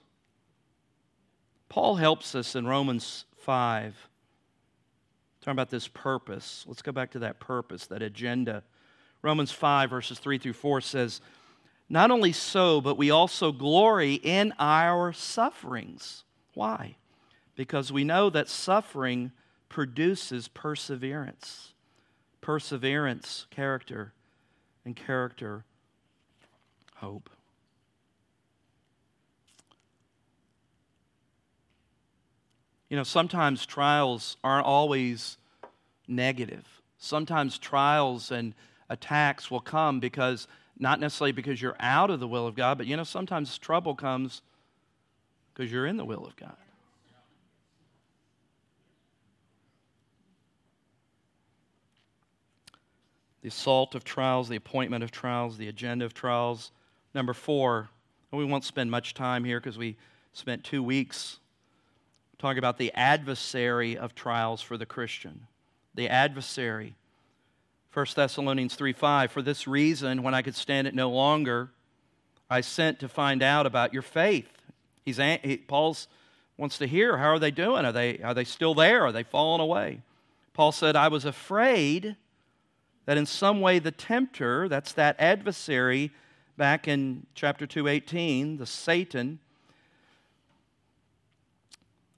[1.67, 4.08] Paul helps us in Romans 5,
[5.45, 6.65] talking about this purpose.
[6.67, 8.63] Let's go back to that purpose, that agenda.
[9.21, 11.21] Romans 5, verses 3 through 4 says,
[11.88, 16.23] Not only so, but we also glory in our sufferings.
[16.55, 16.95] Why?
[17.55, 19.31] Because we know that suffering
[19.69, 21.73] produces perseverance.
[22.41, 24.13] Perseverance, character,
[24.84, 25.63] and character,
[26.95, 27.29] hope.
[32.95, 35.38] You know, sometimes trials aren't always
[36.08, 36.65] negative.
[36.97, 38.53] Sometimes trials and
[38.88, 40.47] attacks will come because,
[40.79, 43.95] not necessarily because you're out of the will of God, but you know, sometimes trouble
[43.95, 44.41] comes
[45.53, 46.55] because you're in the will of God.
[53.41, 56.71] The assault of trials, the appointment of trials, the agenda of trials.
[57.13, 57.89] Number four,
[58.31, 59.97] we won't spend much time here because we
[60.31, 61.39] spent two weeks
[62.37, 65.47] talking about the adversary of trials for the Christian.
[65.93, 66.95] The adversary.
[67.93, 69.31] 1 Thessalonians 3 5.
[69.31, 71.71] For this reason, when I could stand it no longer,
[72.49, 74.51] I sent to find out about your faith.
[75.03, 76.07] He's, he, Paul's
[76.57, 77.85] wants to hear how are they doing?
[77.85, 79.05] Are they, are they still there?
[79.05, 80.01] Are they falling away?
[80.53, 82.15] Paul said, I was afraid
[83.05, 86.11] that in some way the tempter, that's that adversary
[86.57, 89.39] back in chapter 218, the Satan,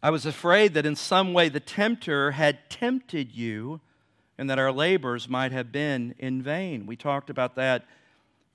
[0.08, 3.82] I was afraid that in some way the tempter had tempted you
[4.38, 6.86] and that our labors might have been in vain.
[6.86, 7.84] We talked about that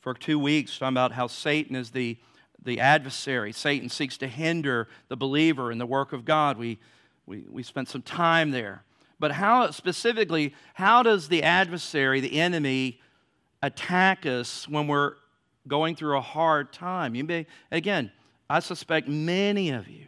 [0.01, 2.17] for two weeks, talking about how Satan is the,
[2.65, 3.53] the adversary.
[3.53, 6.57] Satan seeks to hinder the believer in the work of God.
[6.57, 6.79] We,
[7.27, 8.83] we, we spent some time there.
[9.21, 12.99] But how specifically, how does the adversary, the enemy,
[13.63, 15.17] attack us when we're
[15.69, 17.15] going through a hard time?
[17.15, 18.11] You may, again,
[18.49, 20.07] I suspect many of you,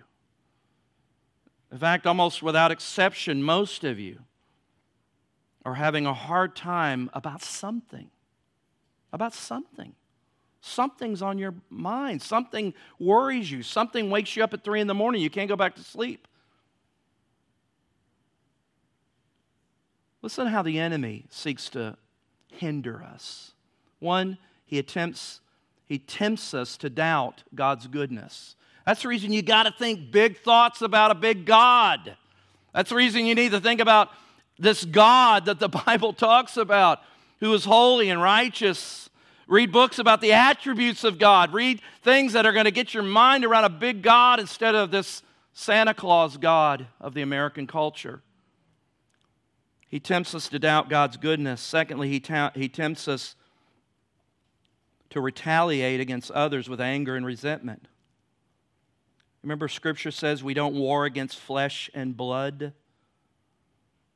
[1.74, 4.20] in fact, almost without exception, most of you,
[5.64, 8.10] are having a hard time about something.
[9.12, 9.92] About something.
[10.60, 12.22] Something's on your mind.
[12.22, 13.64] Something worries you.
[13.64, 15.20] Something wakes you up at three in the morning.
[15.20, 16.28] You can't go back to sleep.
[20.22, 21.96] Listen how the enemy seeks to
[22.52, 23.52] hinder us.
[23.98, 25.40] One, he attempts,
[25.86, 28.54] he tempts us to doubt God's goodness.
[28.86, 32.16] That's the reason you got to think big thoughts about a big God.
[32.74, 34.10] That's the reason you need to think about
[34.58, 37.00] this God that the Bible talks about,
[37.40, 39.08] who is holy and righteous.
[39.46, 41.52] Read books about the attributes of God.
[41.52, 44.90] Read things that are going to get your mind around a big God instead of
[44.90, 48.22] this Santa Claus God of the American culture.
[49.88, 51.60] He tempts us to doubt God's goodness.
[51.60, 53.36] Secondly, he, ta- he tempts us
[55.10, 57.86] to retaliate against others with anger and resentment.
[59.44, 62.72] Remember, Scripture says we don't war against flesh and blood.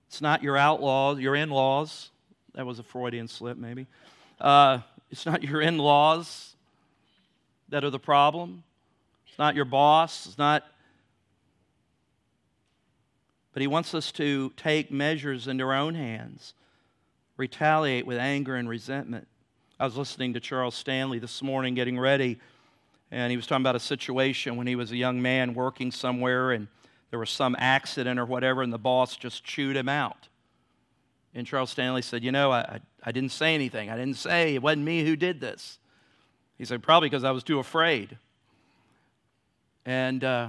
[0.09, 2.11] It's not your outlaws, your in laws.
[2.55, 3.87] That was a Freudian slip, maybe.
[4.41, 4.79] Uh,
[5.11, 6.57] it's not your in laws
[7.69, 8.65] that are the problem.
[9.29, 10.25] It's not your boss.
[10.27, 10.65] It's not.
[13.53, 16.55] But he wants us to take measures into our own hands,
[17.37, 19.29] retaliate with anger and resentment.
[19.79, 22.39] I was listening to Charles Stanley this morning getting ready,
[23.11, 26.53] and he was talking about a situation when he was a young man working somewhere
[26.53, 26.69] and
[27.11, 30.29] there was some accident or whatever, and the boss just chewed him out.
[31.35, 33.91] And Charles Stanley said, You know, I, I didn't say anything.
[33.91, 35.79] I didn't say it wasn't me who did this.
[36.59, 38.19] He said, Probably because I was too afraid.
[39.87, 40.49] And, uh,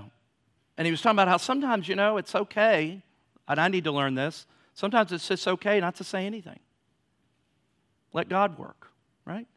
[0.77, 3.01] and he was talking about how sometimes, you know, it's okay,
[3.47, 4.45] and I need to learn this.
[4.73, 6.59] Sometimes it's just okay not to say anything.
[8.11, 8.87] Let God work,
[9.23, 9.47] right?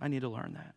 [0.00, 0.75] I need to learn that.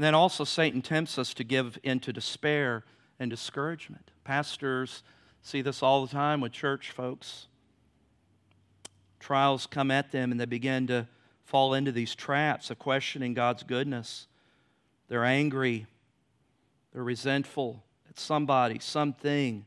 [0.00, 2.84] And then also, Satan tempts us to give into despair
[3.18, 4.12] and discouragement.
[4.24, 5.02] Pastors
[5.42, 7.48] see this all the time with church folks.
[9.18, 11.06] Trials come at them and they begin to
[11.44, 14.26] fall into these traps of questioning God's goodness.
[15.08, 15.86] They're angry,
[16.94, 19.66] they're resentful at somebody, something,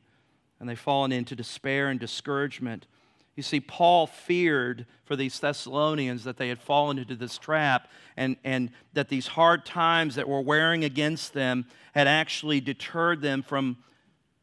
[0.60, 2.88] and they've fallen into despair and discouragement.
[3.36, 8.38] You see, Paul feared for these Thessalonians that they had fallen into this trap and,
[8.44, 13.78] and that these hard times that were wearing against them had actually deterred them from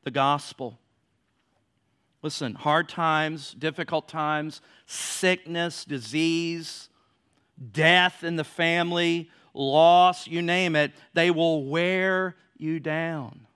[0.02, 0.78] the gospel.
[2.22, 6.88] Listen, hard times, difficult times, sickness, disease,
[7.72, 13.46] death in the family, loss, you name it, they will wear you down.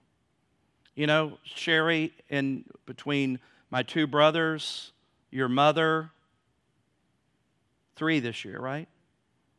[0.95, 4.93] You know, Sherry, in between my two brothers,
[5.35, 6.11] your mother,
[7.97, 8.87] three this year, right?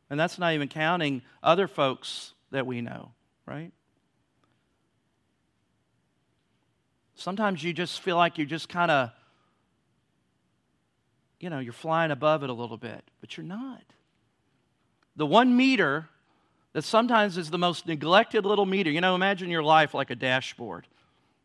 [0.09, 3.11] And that's not even counting other folks that we know,
[3.45, 3.71] right?
[7.13, 9.11] Sometimes you just feel like you're just kind of,
[11.39, 13.83] you know, you're flying above it a little bit, but you're not.
[15.15, 16.09] The one meter
[16.73, 20.15] that sometimes is the most neglected little meter, you know, imagine your life like a
[20.15, 20.87] dashboard.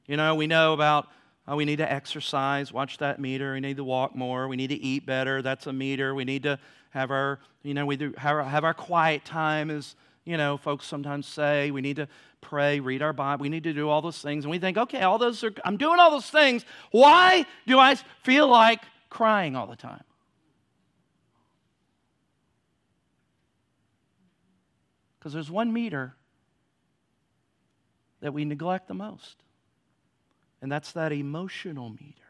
[0.06, 1.08] You know, we know about
[1.48, 2.72] Oh, we need to exercise.
[2.72, 3.54] Watch that meter.
[3.54, 4.46] We need to walk more.
[4.46, 5.42] We need to eat better.
[5.42, 6.14] That's a meter.
[6.14, 6.58] We need to
[6.90, 10.56] have our, you know, we do have our, have our quiet time, as you know,
[10.56, 11.70] folks sometimes say.
[11.72, 12.06] We need to
[12.40, 13.42] pray, read our Bible.
[13.42, 14.44] We need to do all those things.
[14.44, 16.64] And we think, okay, all those are, I'm doing all those things.
[16.90, 20.04] Why do I feel like crying all the time?
[25.18, 26.14] Because there's one meter
[28.20, 29.36] that we neglect the most,
[30.62, 32.22] and that's that emotional meter.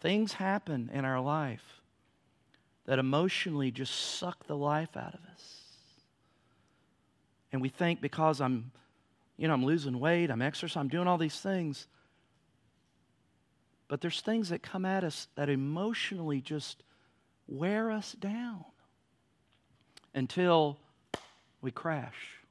[0.00, 1.80] Things happen in our life
[2.86, 5.60] that emotionally just suck the life out of us.
[7.52, 8.72] And we think because I'm,
[9.38, 11.86] you know, I'm losing weight, I'm exercising, I'm doing all these things.
[13.86, 16.82] But there's things that come at us that emotionally just
[17.46, 18.64] wear us down
[20.14, 20.78] until
[21.62, 22.43] we crash.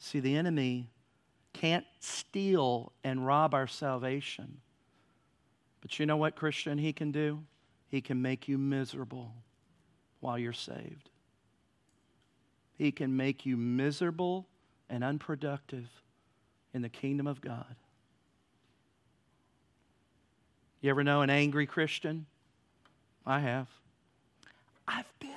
[0.00, 0.88] See, the enemy
[1.52, 4.58] can't steal and rob our salvation.
[5.82, 7.44] But you know what, Christian, he can do?
[7.88, 9.34] He can make you miserable
[10.20, 11.10] while you're saved.
[12.76, 14.46] He can make you miserable
[14.88, 15.88] and unproductive
[16.72, 17.76] in the kingdom of God.
[20.80, 22.24] You ever know an angry Christian?
[23.26, 23.68] I have.
[24.88, 25.28] I've been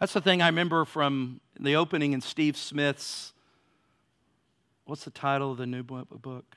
[0.00, 3.34] That's the thing I remember from the opening in Steve Smith's.
[4.86, 6.56] What's the title of the new book?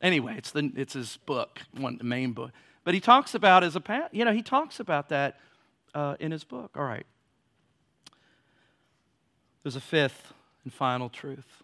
[0.00, 2.50] Anyway, it's, the, it's his book, one, the main book.
[2.82, 5.38] But he talks about as a, you know, he talks about that
[5.94, 6.70] uh, in his book.
[6.76, 7.06] All right.
[9.62, 10.32] There's a fifth
[10.64, 11.62] and final truth.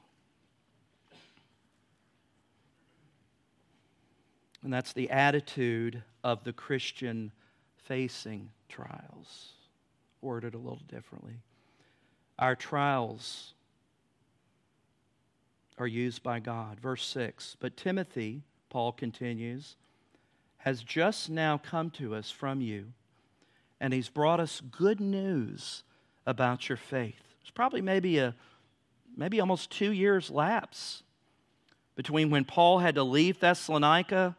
[4.63, 7.33] And that's the attitude of the Christian
[7.77, 9.53] facing trials.
[10.23, 11.41] Worded a little differently.
[12.39, 13.55] Our trials
[15.79, 16.79] are used by God.
[16.81, 19.77] Verse 6 But Timothy, Paul continues,
[20.59, 22.93] has just now come to us from you,
[23.81, 25.83] and he's brought us good news
[26.27, 27.23] about your faith.
[27.41, 28.35] It's probably maybe a
[29.17, 31.03] maybe almost two years lapse
[31.97, 34.37] between when Paul had to leave Thessalonica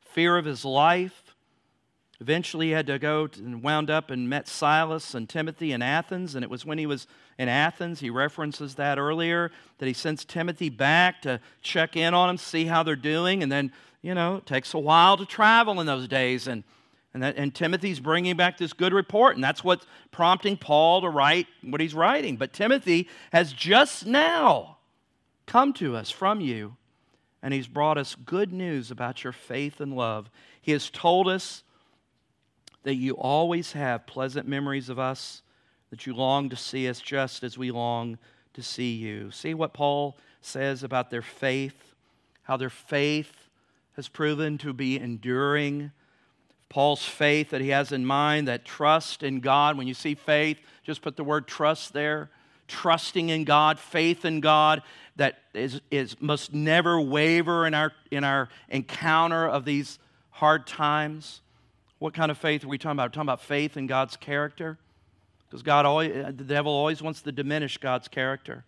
[0.00, 1.31] fear of his life.
[2.22, 6.36] Eventually, he had to go and wound up and met Silas and Timothy in Athens.
[6.36, 10.24] And it was when he was in Athens, he references that earlier, that he sends
[10.24, 13.42] Timothy back to check in on them, see how they're doing.
[13.42, 16.46] And then, you know, it takes a while to travel in those days.
[16.46, 16.62] And,
[17.12, 19.34] and, that, and Timothy's bringing back this good report.
[19.34, 22.36] And that's what's prompting Paul to write what he's writing.
[22.36, 24.76] But Timothy has just now
[25.46, 26.76] come to us from you
[27.42, 30.30] and He's brought us good news about your faith and love.
[30.60, 31.64] He has told us
[32.82, 35.42] that you always have pleasant memories of us,
[35.90, 38.18] that you long to see us just as we long
[38.54, 39.30] to see you.
[39.30, 41.94] See what Paul says about their faith,
[42.42, 43.32] how their faith
[43.96, 45.92] has proven to be enduring.
[46.68, 49.76] Paul's faith that he has in mind, that trust in God.
[49.76, 52.30] When you see faith, just put the word trust there.
[52.66, 54.82] Trusting in God, faith in God,
[55.16, 59.98] that is, is, must never waver in our, in our encounter of these
[60.30, 61.41] hard times.
[62.02, 63.10] What kind of faith are we talking about?
[63.10, 64.76] We're talking about faith in God's character.
[65.46, 68.64] Because God always, uh, the devil always wants to diminish God's character.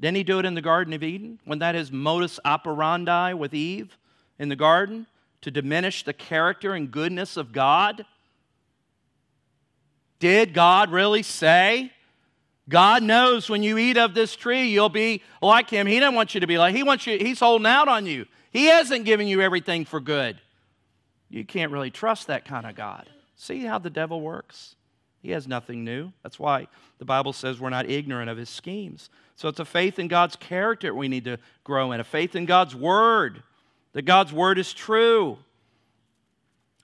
[0.00, 1.38] Didn't he do it in the Garden of Eden?
[1.44, 3.96] When that is modus operandi with Eve
[4.40, 5.06] in the garden?
[5.42, 8.04] To diminish the character and goodness of God?
[10.18, 11.92] Did God really say
[12.68, 15.86] God knows when you eat of this tree, you'll be like him.
[15.86, 18.26] He doesn't want you to be like, he wants you, he's holding out on you.
[18.50, 20.40] He hasn't given you everything for good.
[21.32, 23.08] You can't really trust that kind of God.
[23.36, 24.76] See how the devil works?
[25.22, 26.12] He has nothing new.
[26.22, 26.66] That's why
[26.98, 29.08] the Bible says we're not ignorant of his schemes.
[29.36, 32.44] So it's a faith in God's character we need to grow in, a faith in
[32.44, 33.42] God's word,
[33.94, 35.38] that God's word is true.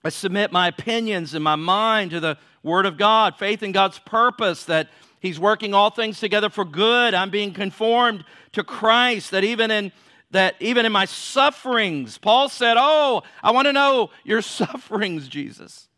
[0.02, 3.98] I submit my opinions and my mind to the word of God, faith in God's
[3.98, 4.88] purpose that
[5.20, 7.12] He's working all things together for good.
[7.12, 9.92] I'm being conformed to Christ, that even in
[10.30, 15.88] that even in my sufferings, Paul said, Oh, I want to know your sufferings, Jesus.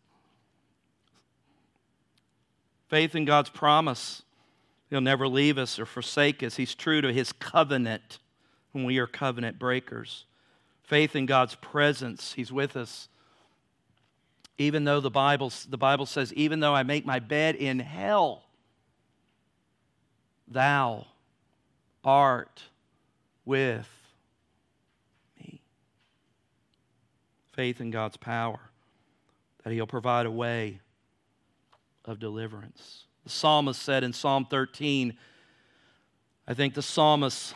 [2.89, 4.23] Faith in God's promise.
[4.89, 6.57] He'll never leave us or forsake us.
[6.57, 8.19] He's true to his covenant
[8.73, 10.25] when we are covenant breakers.
[10.83, 12.33] Faith in God's presence.
[12.33, 13.09] He's with us.
[14.59, 18.43] Even though the Bible, the Bible says, even though I make my bed in hell,
[20.51, 21.07] Thou
[22.03, 22.65] art
[23.45, 23.89] with
[25.39, 25.61] me.
[27.61, 28.59] Faith in God's power.
[29.63, 30.81] that He'll provide a way
[32.07, 33.05] of deliverance.
[33.25, 35.15] The psalmist said in Psalm 13,
[36.49, 37.53] I think the psalmist,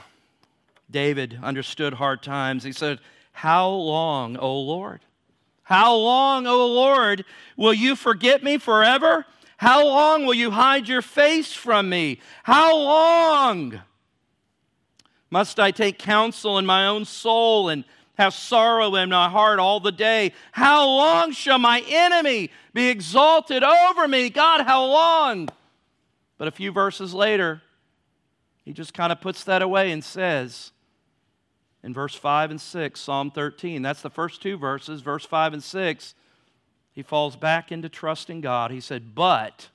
[0.91, 2.65] David, understood hard times.
[2.65, 2.99] He said,
[3.33, 5.01] How long, O Lord?
[5.63, 7.25] How long, O Lord,
[7.57, 9.25] will you forget me forever?
[9.57, 12.21] How long will you hide your face from me?
[12.43, 13.81] How long
[15.31, 19.81] must I take counsel in my own soul and have sorrow in my heart all
[19.81, 20.33] the day?
[20.53, 24.31] How long shall my enemy be exalted over me?
[24.31, 25.49] God, how long?
[26.39, 27.63] But a few verses later,
[28.65, 30.73] he just kind of puts that away and says,
[31.83, 35.63] in verse 5 and 6, Psalm 13, that's the first two verses, verse 5 and
[35.63, 36.15] 6,
[36.93, 38.71] he falls back into trusting God.
[38.71, 39.69] He said, But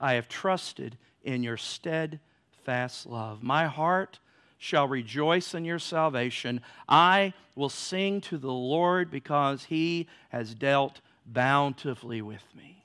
[0.00, 3.42] I have trusted in your steadfast love.
[3.42, 4.18] My heart
[4.62, 6.60] shall rejoice in your salvation.
[6.88, 12.84] I will sing to the Lord because he has dealt bountifully with me.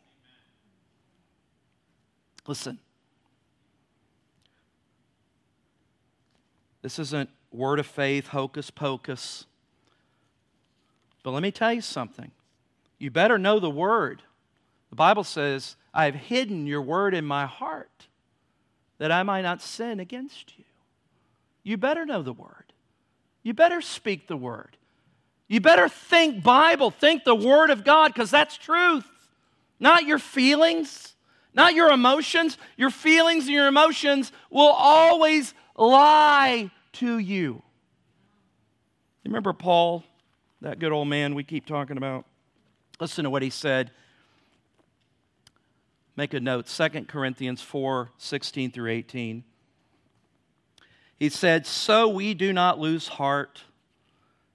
[2.48, 2.80] Listen,
[6.88, 9.46] This isn't word of faith, hocus pocus.
[11.22, 12.32] But let me tell you something.
[12.98, 14.22] You better know the word.
[14.90, 18.08] The Bible says, I have hidden your word in my heart
[19.00, 20.64] that I might not sin against you.
[21.68, 22.72] You better know the word.
[23.44, 24.78] You better speak the word.
[25.50, 29.06] You better think Bible, think the word of God, because that's truth,
[29.78, 31.14] not your feelings,
[31.54, 32.58] not your emotions.
[32.78, 37.62] Your feelings and your emotions will always lie to you.
[39.26, 40.06] Remember Paul,
[40.62, 42.24] that good old man we keep talking about?
[43.02, 43.92] Listen to what he said.
[46.16, 49.44] Make a note 2 Corinthians 4 16 through 18.
[51.18, 53.64] He said, So we do not lose heart,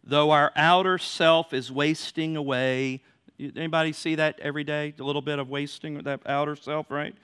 [0.05, 3.03] though our outer self is wasting away.
[3.39, 4.95] Anybody see that every day?
[4.99, 7.15] A little bit of wasting, that outer self, right?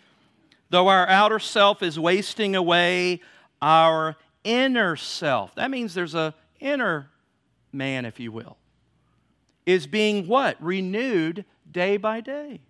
[0.70, 3.20] Though our outer self is wasting away,
[3.62, 7.10] our inner self, that means there's a inner
[7.72, 8.56] man, if you will,
[9.66, 10.56] is being what?
[10.62, 12.60] Renewed day by day.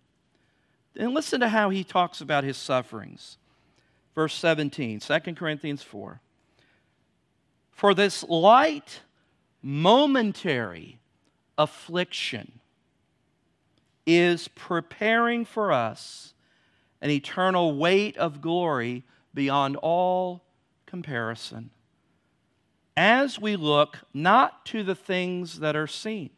[0.97, 3.39] And listen to how he talks about his sufferings.
[4.15, 6.21] Verse 17, 2 Corinthians 4.
[7.79, 9.03] For this light,
[9.63, 10.99] momentary
[11.57, 12.59] affliction
[14.05, 16.35] is preparing for us
[17.01, 20.43] an eternal weight of glory beyond all
[20.87, 21.71] comparison
[22.97, 26.31] as we look not to the things that are seen,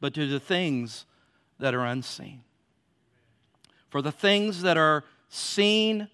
[0.00, 1.04] but to the things
[1.58, 2.40] that are unseen.
[3.90, 6.08] For the things that are seen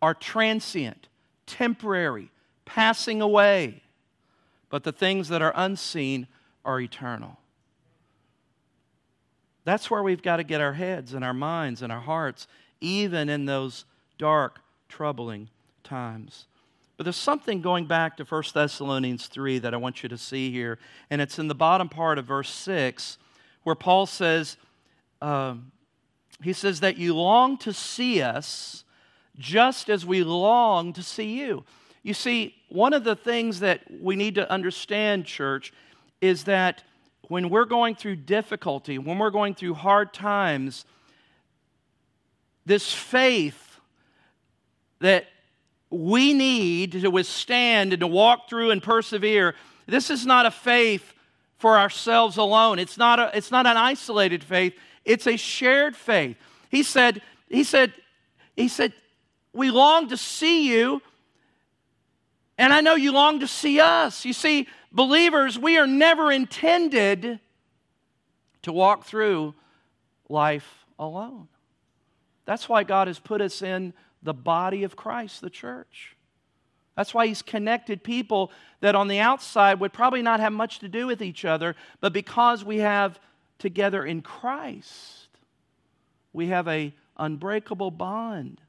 [0.00, 1.08] are transient,
[1.50, 2.30] temporary,
[2.64, 3.82] passing away,
[4.68, 6.28] but the things that are unseen
[6.64, 7.38] are eternal.
[9.64, 12.46] That's where we've got to get our heads and our minds and our hearts,
[12.80, 13.84] even in those
[14.16, 15.48] dark, troubling
[15.82, 16.46] times.
[16.96, 20.50] But there's something going back to 1 Thessalonians 3 that I want you to see
[20.50, 20.78] here,
[21.10, 23.18] and it's in the bottom part of verse 6
[23.62, 24.56] where Paul says,
[25.20, 25.72] um,
[26.42, 28.84] he says that you long to see us
[29.40, 31.64] just as we long to see you.
[32.02, 35.72] You see, one of the things that we need to understand, church,
[36.20, 36.84] is that
[37.22, 40.84] when we're going through difficulty, when we're going through hard times,
[42.64, 43.80] this faith
[45.00, 45.26] that
[45.90, 49.54] we need to withstand and to walk through and persevere.
[49.86, 51.14] This is not a faith
[51.58, 52.78] for ourselves alone.
[52.78, 54.74] It's not, a, it's not an isolated faith.
[55.04, 56.36] It's a shared faith.
[56.70, 57.92] He said, he said,
[58.56, 58.92] he said,
[59.52, 61.02] we long to see you,
[62.58, 64.24] and I know you long to see us.
[64.24, 67.40] You see, believers, we are never intended
[68.62, 69.54] to walk through
[70.28, 71.48] life alone.
[72.44, 73.92] That's why God has put us in
[74.22, 76.16] the body of Christ, the church.
[76.96, 80.88] That's why he's connected people that on the outside would probably not have much to
[80.88, 83.18] do with each other, but because we have
[83.58, 85.28] together in Christ,
[86.32, 88.60] we have a unbreakable bond.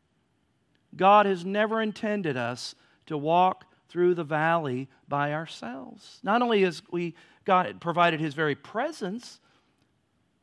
[0.95, 2.75] God has never intended us
[3.05, 6.19] to walk through the valley by ourselves.
[6.23, 7.13] Not only has we
[7.43, 9.39] God provided his very presence,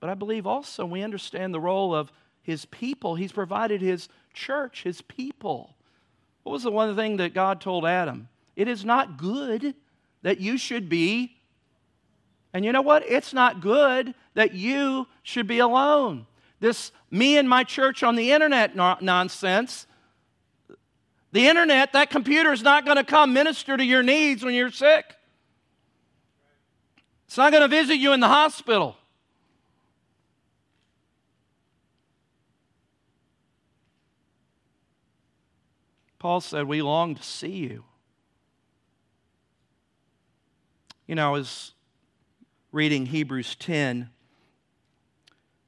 [0.01, 3.15] but I believe also we understand the role of his people.
[3.15, 5.77] He's provided his church, his people.
[6.43, 8.29] What was the one thing that God told Adam?
[8.57, 9.75] It is not good
[10.23, 11.37] that you should be.
[12.53, 13.05] And you know what?
[13.09, 16.27] It's not good that you should be alone.
[16.61, 19.87] This me and my church on the internet nonsense.
[21.33, 24.71] The internet, that computer is not going to come minister to your needs when you're
[24.71, 25.15] sick.
[27.27, 28.97] It's not going to visit you in the hospital.
[36.19, 37.85] Paul said, We long to see you.
[41.07, 41.73] You know, I was
[42.73, 44.11] reading Hebrews 10.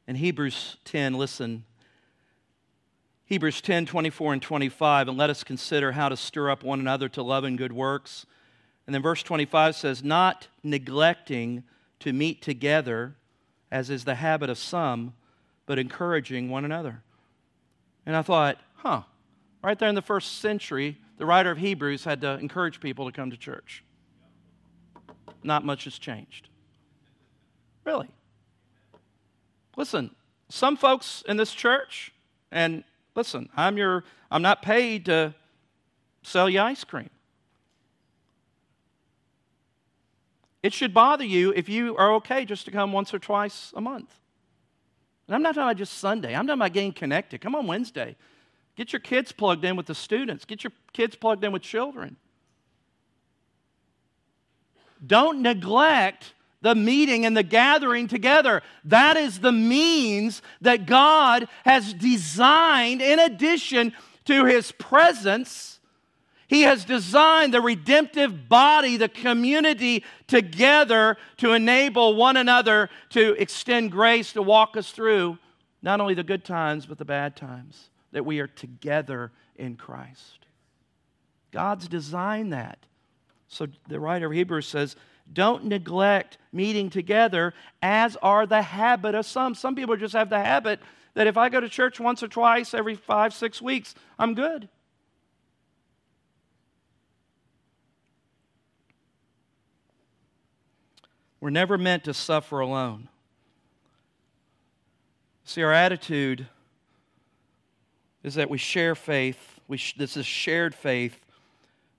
[0.08, 1.64] In Hebrews 10, listen
[3.30, 7.08] Hebrews 10, 24 and 25, and let us consider how to stir up one another
[7.10, 8.26] to love and good works.
[8.88, 11.62] And then verse 25 says, Not neglecting
[12.00, 13.14] to meet together,
[13.70, 15.14] as is the habit of some,
[15.64, 17.04] but encouraging one another.
[18.04, 19.02] And I thought, huh,
[19.62, 23.12] right there in the first century, the writer of Hebrews had to encourage people to
[23.12, 23.84] come to church.
[25.44, 26.48] Not much has changed.
[27.84, 28.08] Really.
[29.76, 30.16] Listen,
[30.48, 32.12] some folks in this church,
[32.50, 32.82] and
[33.14, 35.34] listen, I'm your I'm not paid to
[36.22, 37.10] sell you ice cream.
[40.62, 43.80] It should bother you if you are okay just to come once or twice a
[43.80, 44.14] month.
[45.26, 46.34] And I'm not talking about just Sunday.
[46.34, 47.40] I'm talking about getting connected.
[47.40, 48.16] Come on Wednesday.
[48.76, 50.44] Get your kids plugged in with the students.
[50.44, 52.16] Get your kids plugged in with children.
[55.06, 58.62] Don't neglect the meeting and the gathering together.
[58.84, 63.92] That is the means that God has designed in addition
[64.26, 65.80] to his presence.
[66.48, 73.92] He has designed the redemptive body, the community together to enable one another to extend
[73.92, 75.38] grace to walk us through
[75.82, 80.46] not only the good times, but the bad times, that we are together in Christ.
[81.52, 82.78] God's designed that.
[83.48, 84.94] So the writer of Hebrews says,
[85.32, 89.54] don't neglect meeting together, as are the habit of some.
[89.54, 90.80] Some people just have the habit
[91.14, 94.68] that if I go to church once or twice every five, six weeks, I'm good.
[101.40, 103.08] We're never meant to suffer alone.
[105.44, 106.46] See, our attitude
[108.22, 109.58] is that we share faith.
[109.66, 111.18] We sh- this is shared faith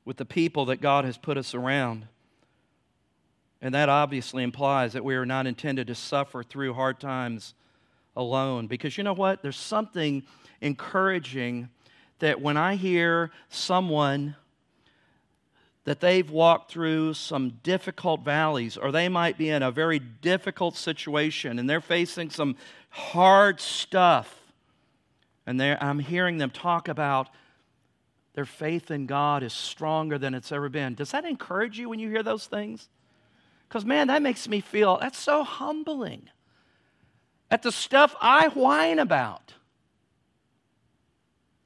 [0.05, 2.07] with the people that God has put us around.
[3.61, 7.53] And that obviously implies that we are not intended to suffer through hard times
[8.15, 8.67] alone.
[8.67, 9.41] Because you know what?
[9.41, 10.23] There's something
[10.61, 11.69] encouraging
[12.19, 14.35] that when I hear someone
[15.83, 20.75] that they've walked through some difficult valleys, or they might be in a very difficult
[20.75, 22.55] situation and they're facing some
[22.89, 24.37] hard stuff,
[25.47, 27.29] and I'm hearing them talk about
[28.33, 30.93] their faith in God is stronger than it's ever been.
[30.93, 32.87] Does that encourage you when you hear those things?
[33.71, 36.27] Because, man, that makes me feel that's so humbling
[37.49, 39.53] at the stuff I whine about.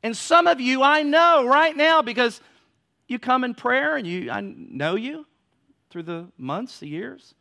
[0.03, 2.41] And some of you I know right now because
[3.07, 5.25] you come in prayer and you I know you
[5.89, 7.33] through the months, the years.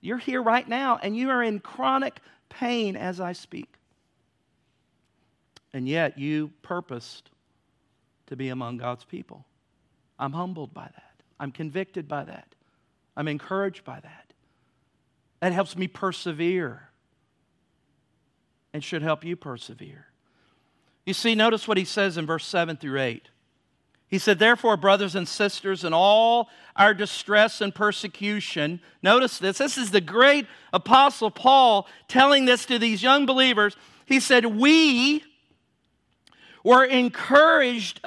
[0.00, 3.74] You're here right now and you are in chronic pain as I speak.
[5.74, 7.28] And yet you purposed
[8.28, 9.44] to be among God's people.
[10.18, 11.22] I'm humbled by that.
[11.38, 12.54] I'm convicted by that.
[13.18, 14.32] I'm encouraged by that.
[15.40, 16.90] That helps me persevere
[18.72, 20.06] and should help you persevere.
[21.04, 23.28] You see, notice what he says in verse 7 through 8.
[24.06, 29.58] He said, Therefore, brothers and sisters, in all our distress and persecution, notice this.
[29.58, 33.76] This is the great apostle Paul telling this to these young believers.
[34.06, 35.24] He said, We
[36.62, 38.00] were encouraged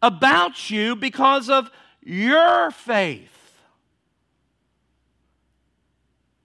[0.00, 1.70] about you because of
[2.02, 3.35] your faith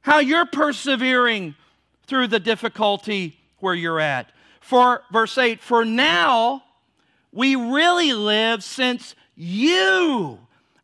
[0.01, 1.55] how you're persevering
[2.07, 4.31] through the difficulty where you're at.
[4.59, 6.63] For verse 8, for now
[7.31, 10.39] we really live since you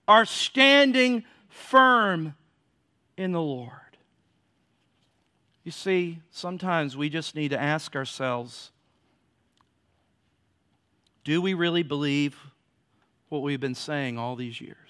[0.07, 2.34] are standing firm
[3.18, 3.72] in the Lord.
[5.63, 8.72] You see, sometimes we just need to ask ourselves
[11.26, 12.39] do we really believe
[13.28, 14.86] what we've been saying all these years?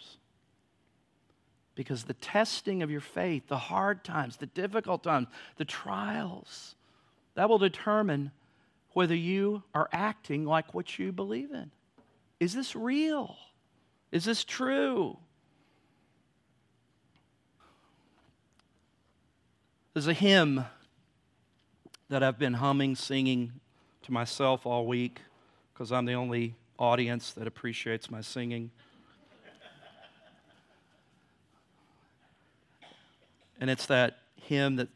[1.78, 6.74] Because the testing of your faith, the hard times, the difficult times, the trials,
[7.36, 8.32] that will determine
[8.94, 11.70] whether you are acting like what you believe in.
[12.40, 13.38] Is this real?
[14.12, 15.20] Is this true?
[19.94, 20.66] There's a hymn
[22.10, 23.52] that I've been humming, singing
[24.02, 25.22] to myself all week
[25.74, 28.72] because I'm the only audience that appreciates my singing.
[33.60, 34.90] And it's that hymn that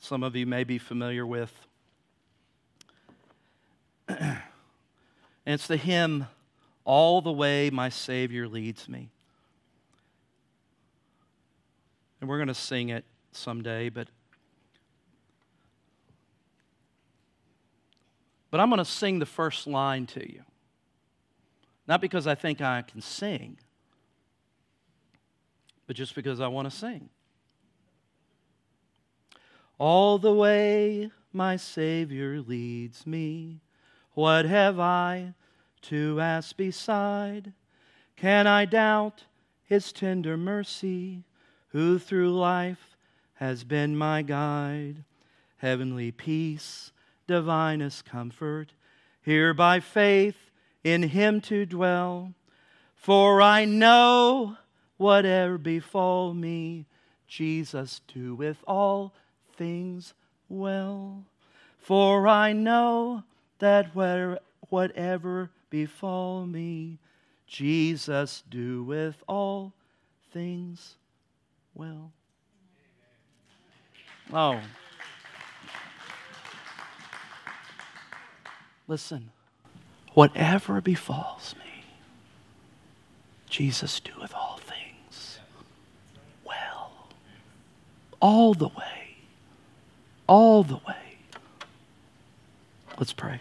[0.00, 1.52] some of you may be familiar with.
[4.08, 4.40] and
[5.46, 6.26] it's the hymn,
[6.84, 9.10] All the Way My Savior Leads Me.
[12.20, 14.08] And we're going to sing it someday, but.
[18.50, 20.42] But I'm going to sing the first line to you.
[21.88, 23.58] Not because I think I can sing,
[25.86, 27.08] but just because I want to sing.
[29.82, 33.62] All the way my Savior leads me,
[34.12, 35.34] what have I
[35.90, 37.52] to ask beside?
[38.14, 39.24] Can I doubt
[39.64, 41.24] his tender mercy,
[41.70, 42.96] who through life
[43.34, 45.02] has been my guide?
[45.56, 46.92] Heavenly peace,
[47.26, 48.74] divinest comfort,
[49.20, 50.52] here by faith
[50.84, 52.34] in him to dwell.
[52.94, 54.58] For I know
[54.96, 56.86] whatever befall me,
[57.26, 59.12] Jesus doeth all
[59.56, 60.14] things
[60.48, 61.24] well.
[61.78, 63.24] For I know
[63.58, 66.98] that whatever befall me,
[67.46, 69.72] Jesus doeth all
[70.32, 70.96] things
[71.74, 72.12] well.
[74.32, 74.60] Oh.
[78.88, 79.30] Listen,
[80.14, 81.84] whatever befalls me,
[83.48, 85.38] Jesus doeth all things
[86.44, 87.08] well.
[88.20, 89.01] All the way.
[90.26, 91.18] All the way.
[92.98, 93.40] Let's pray.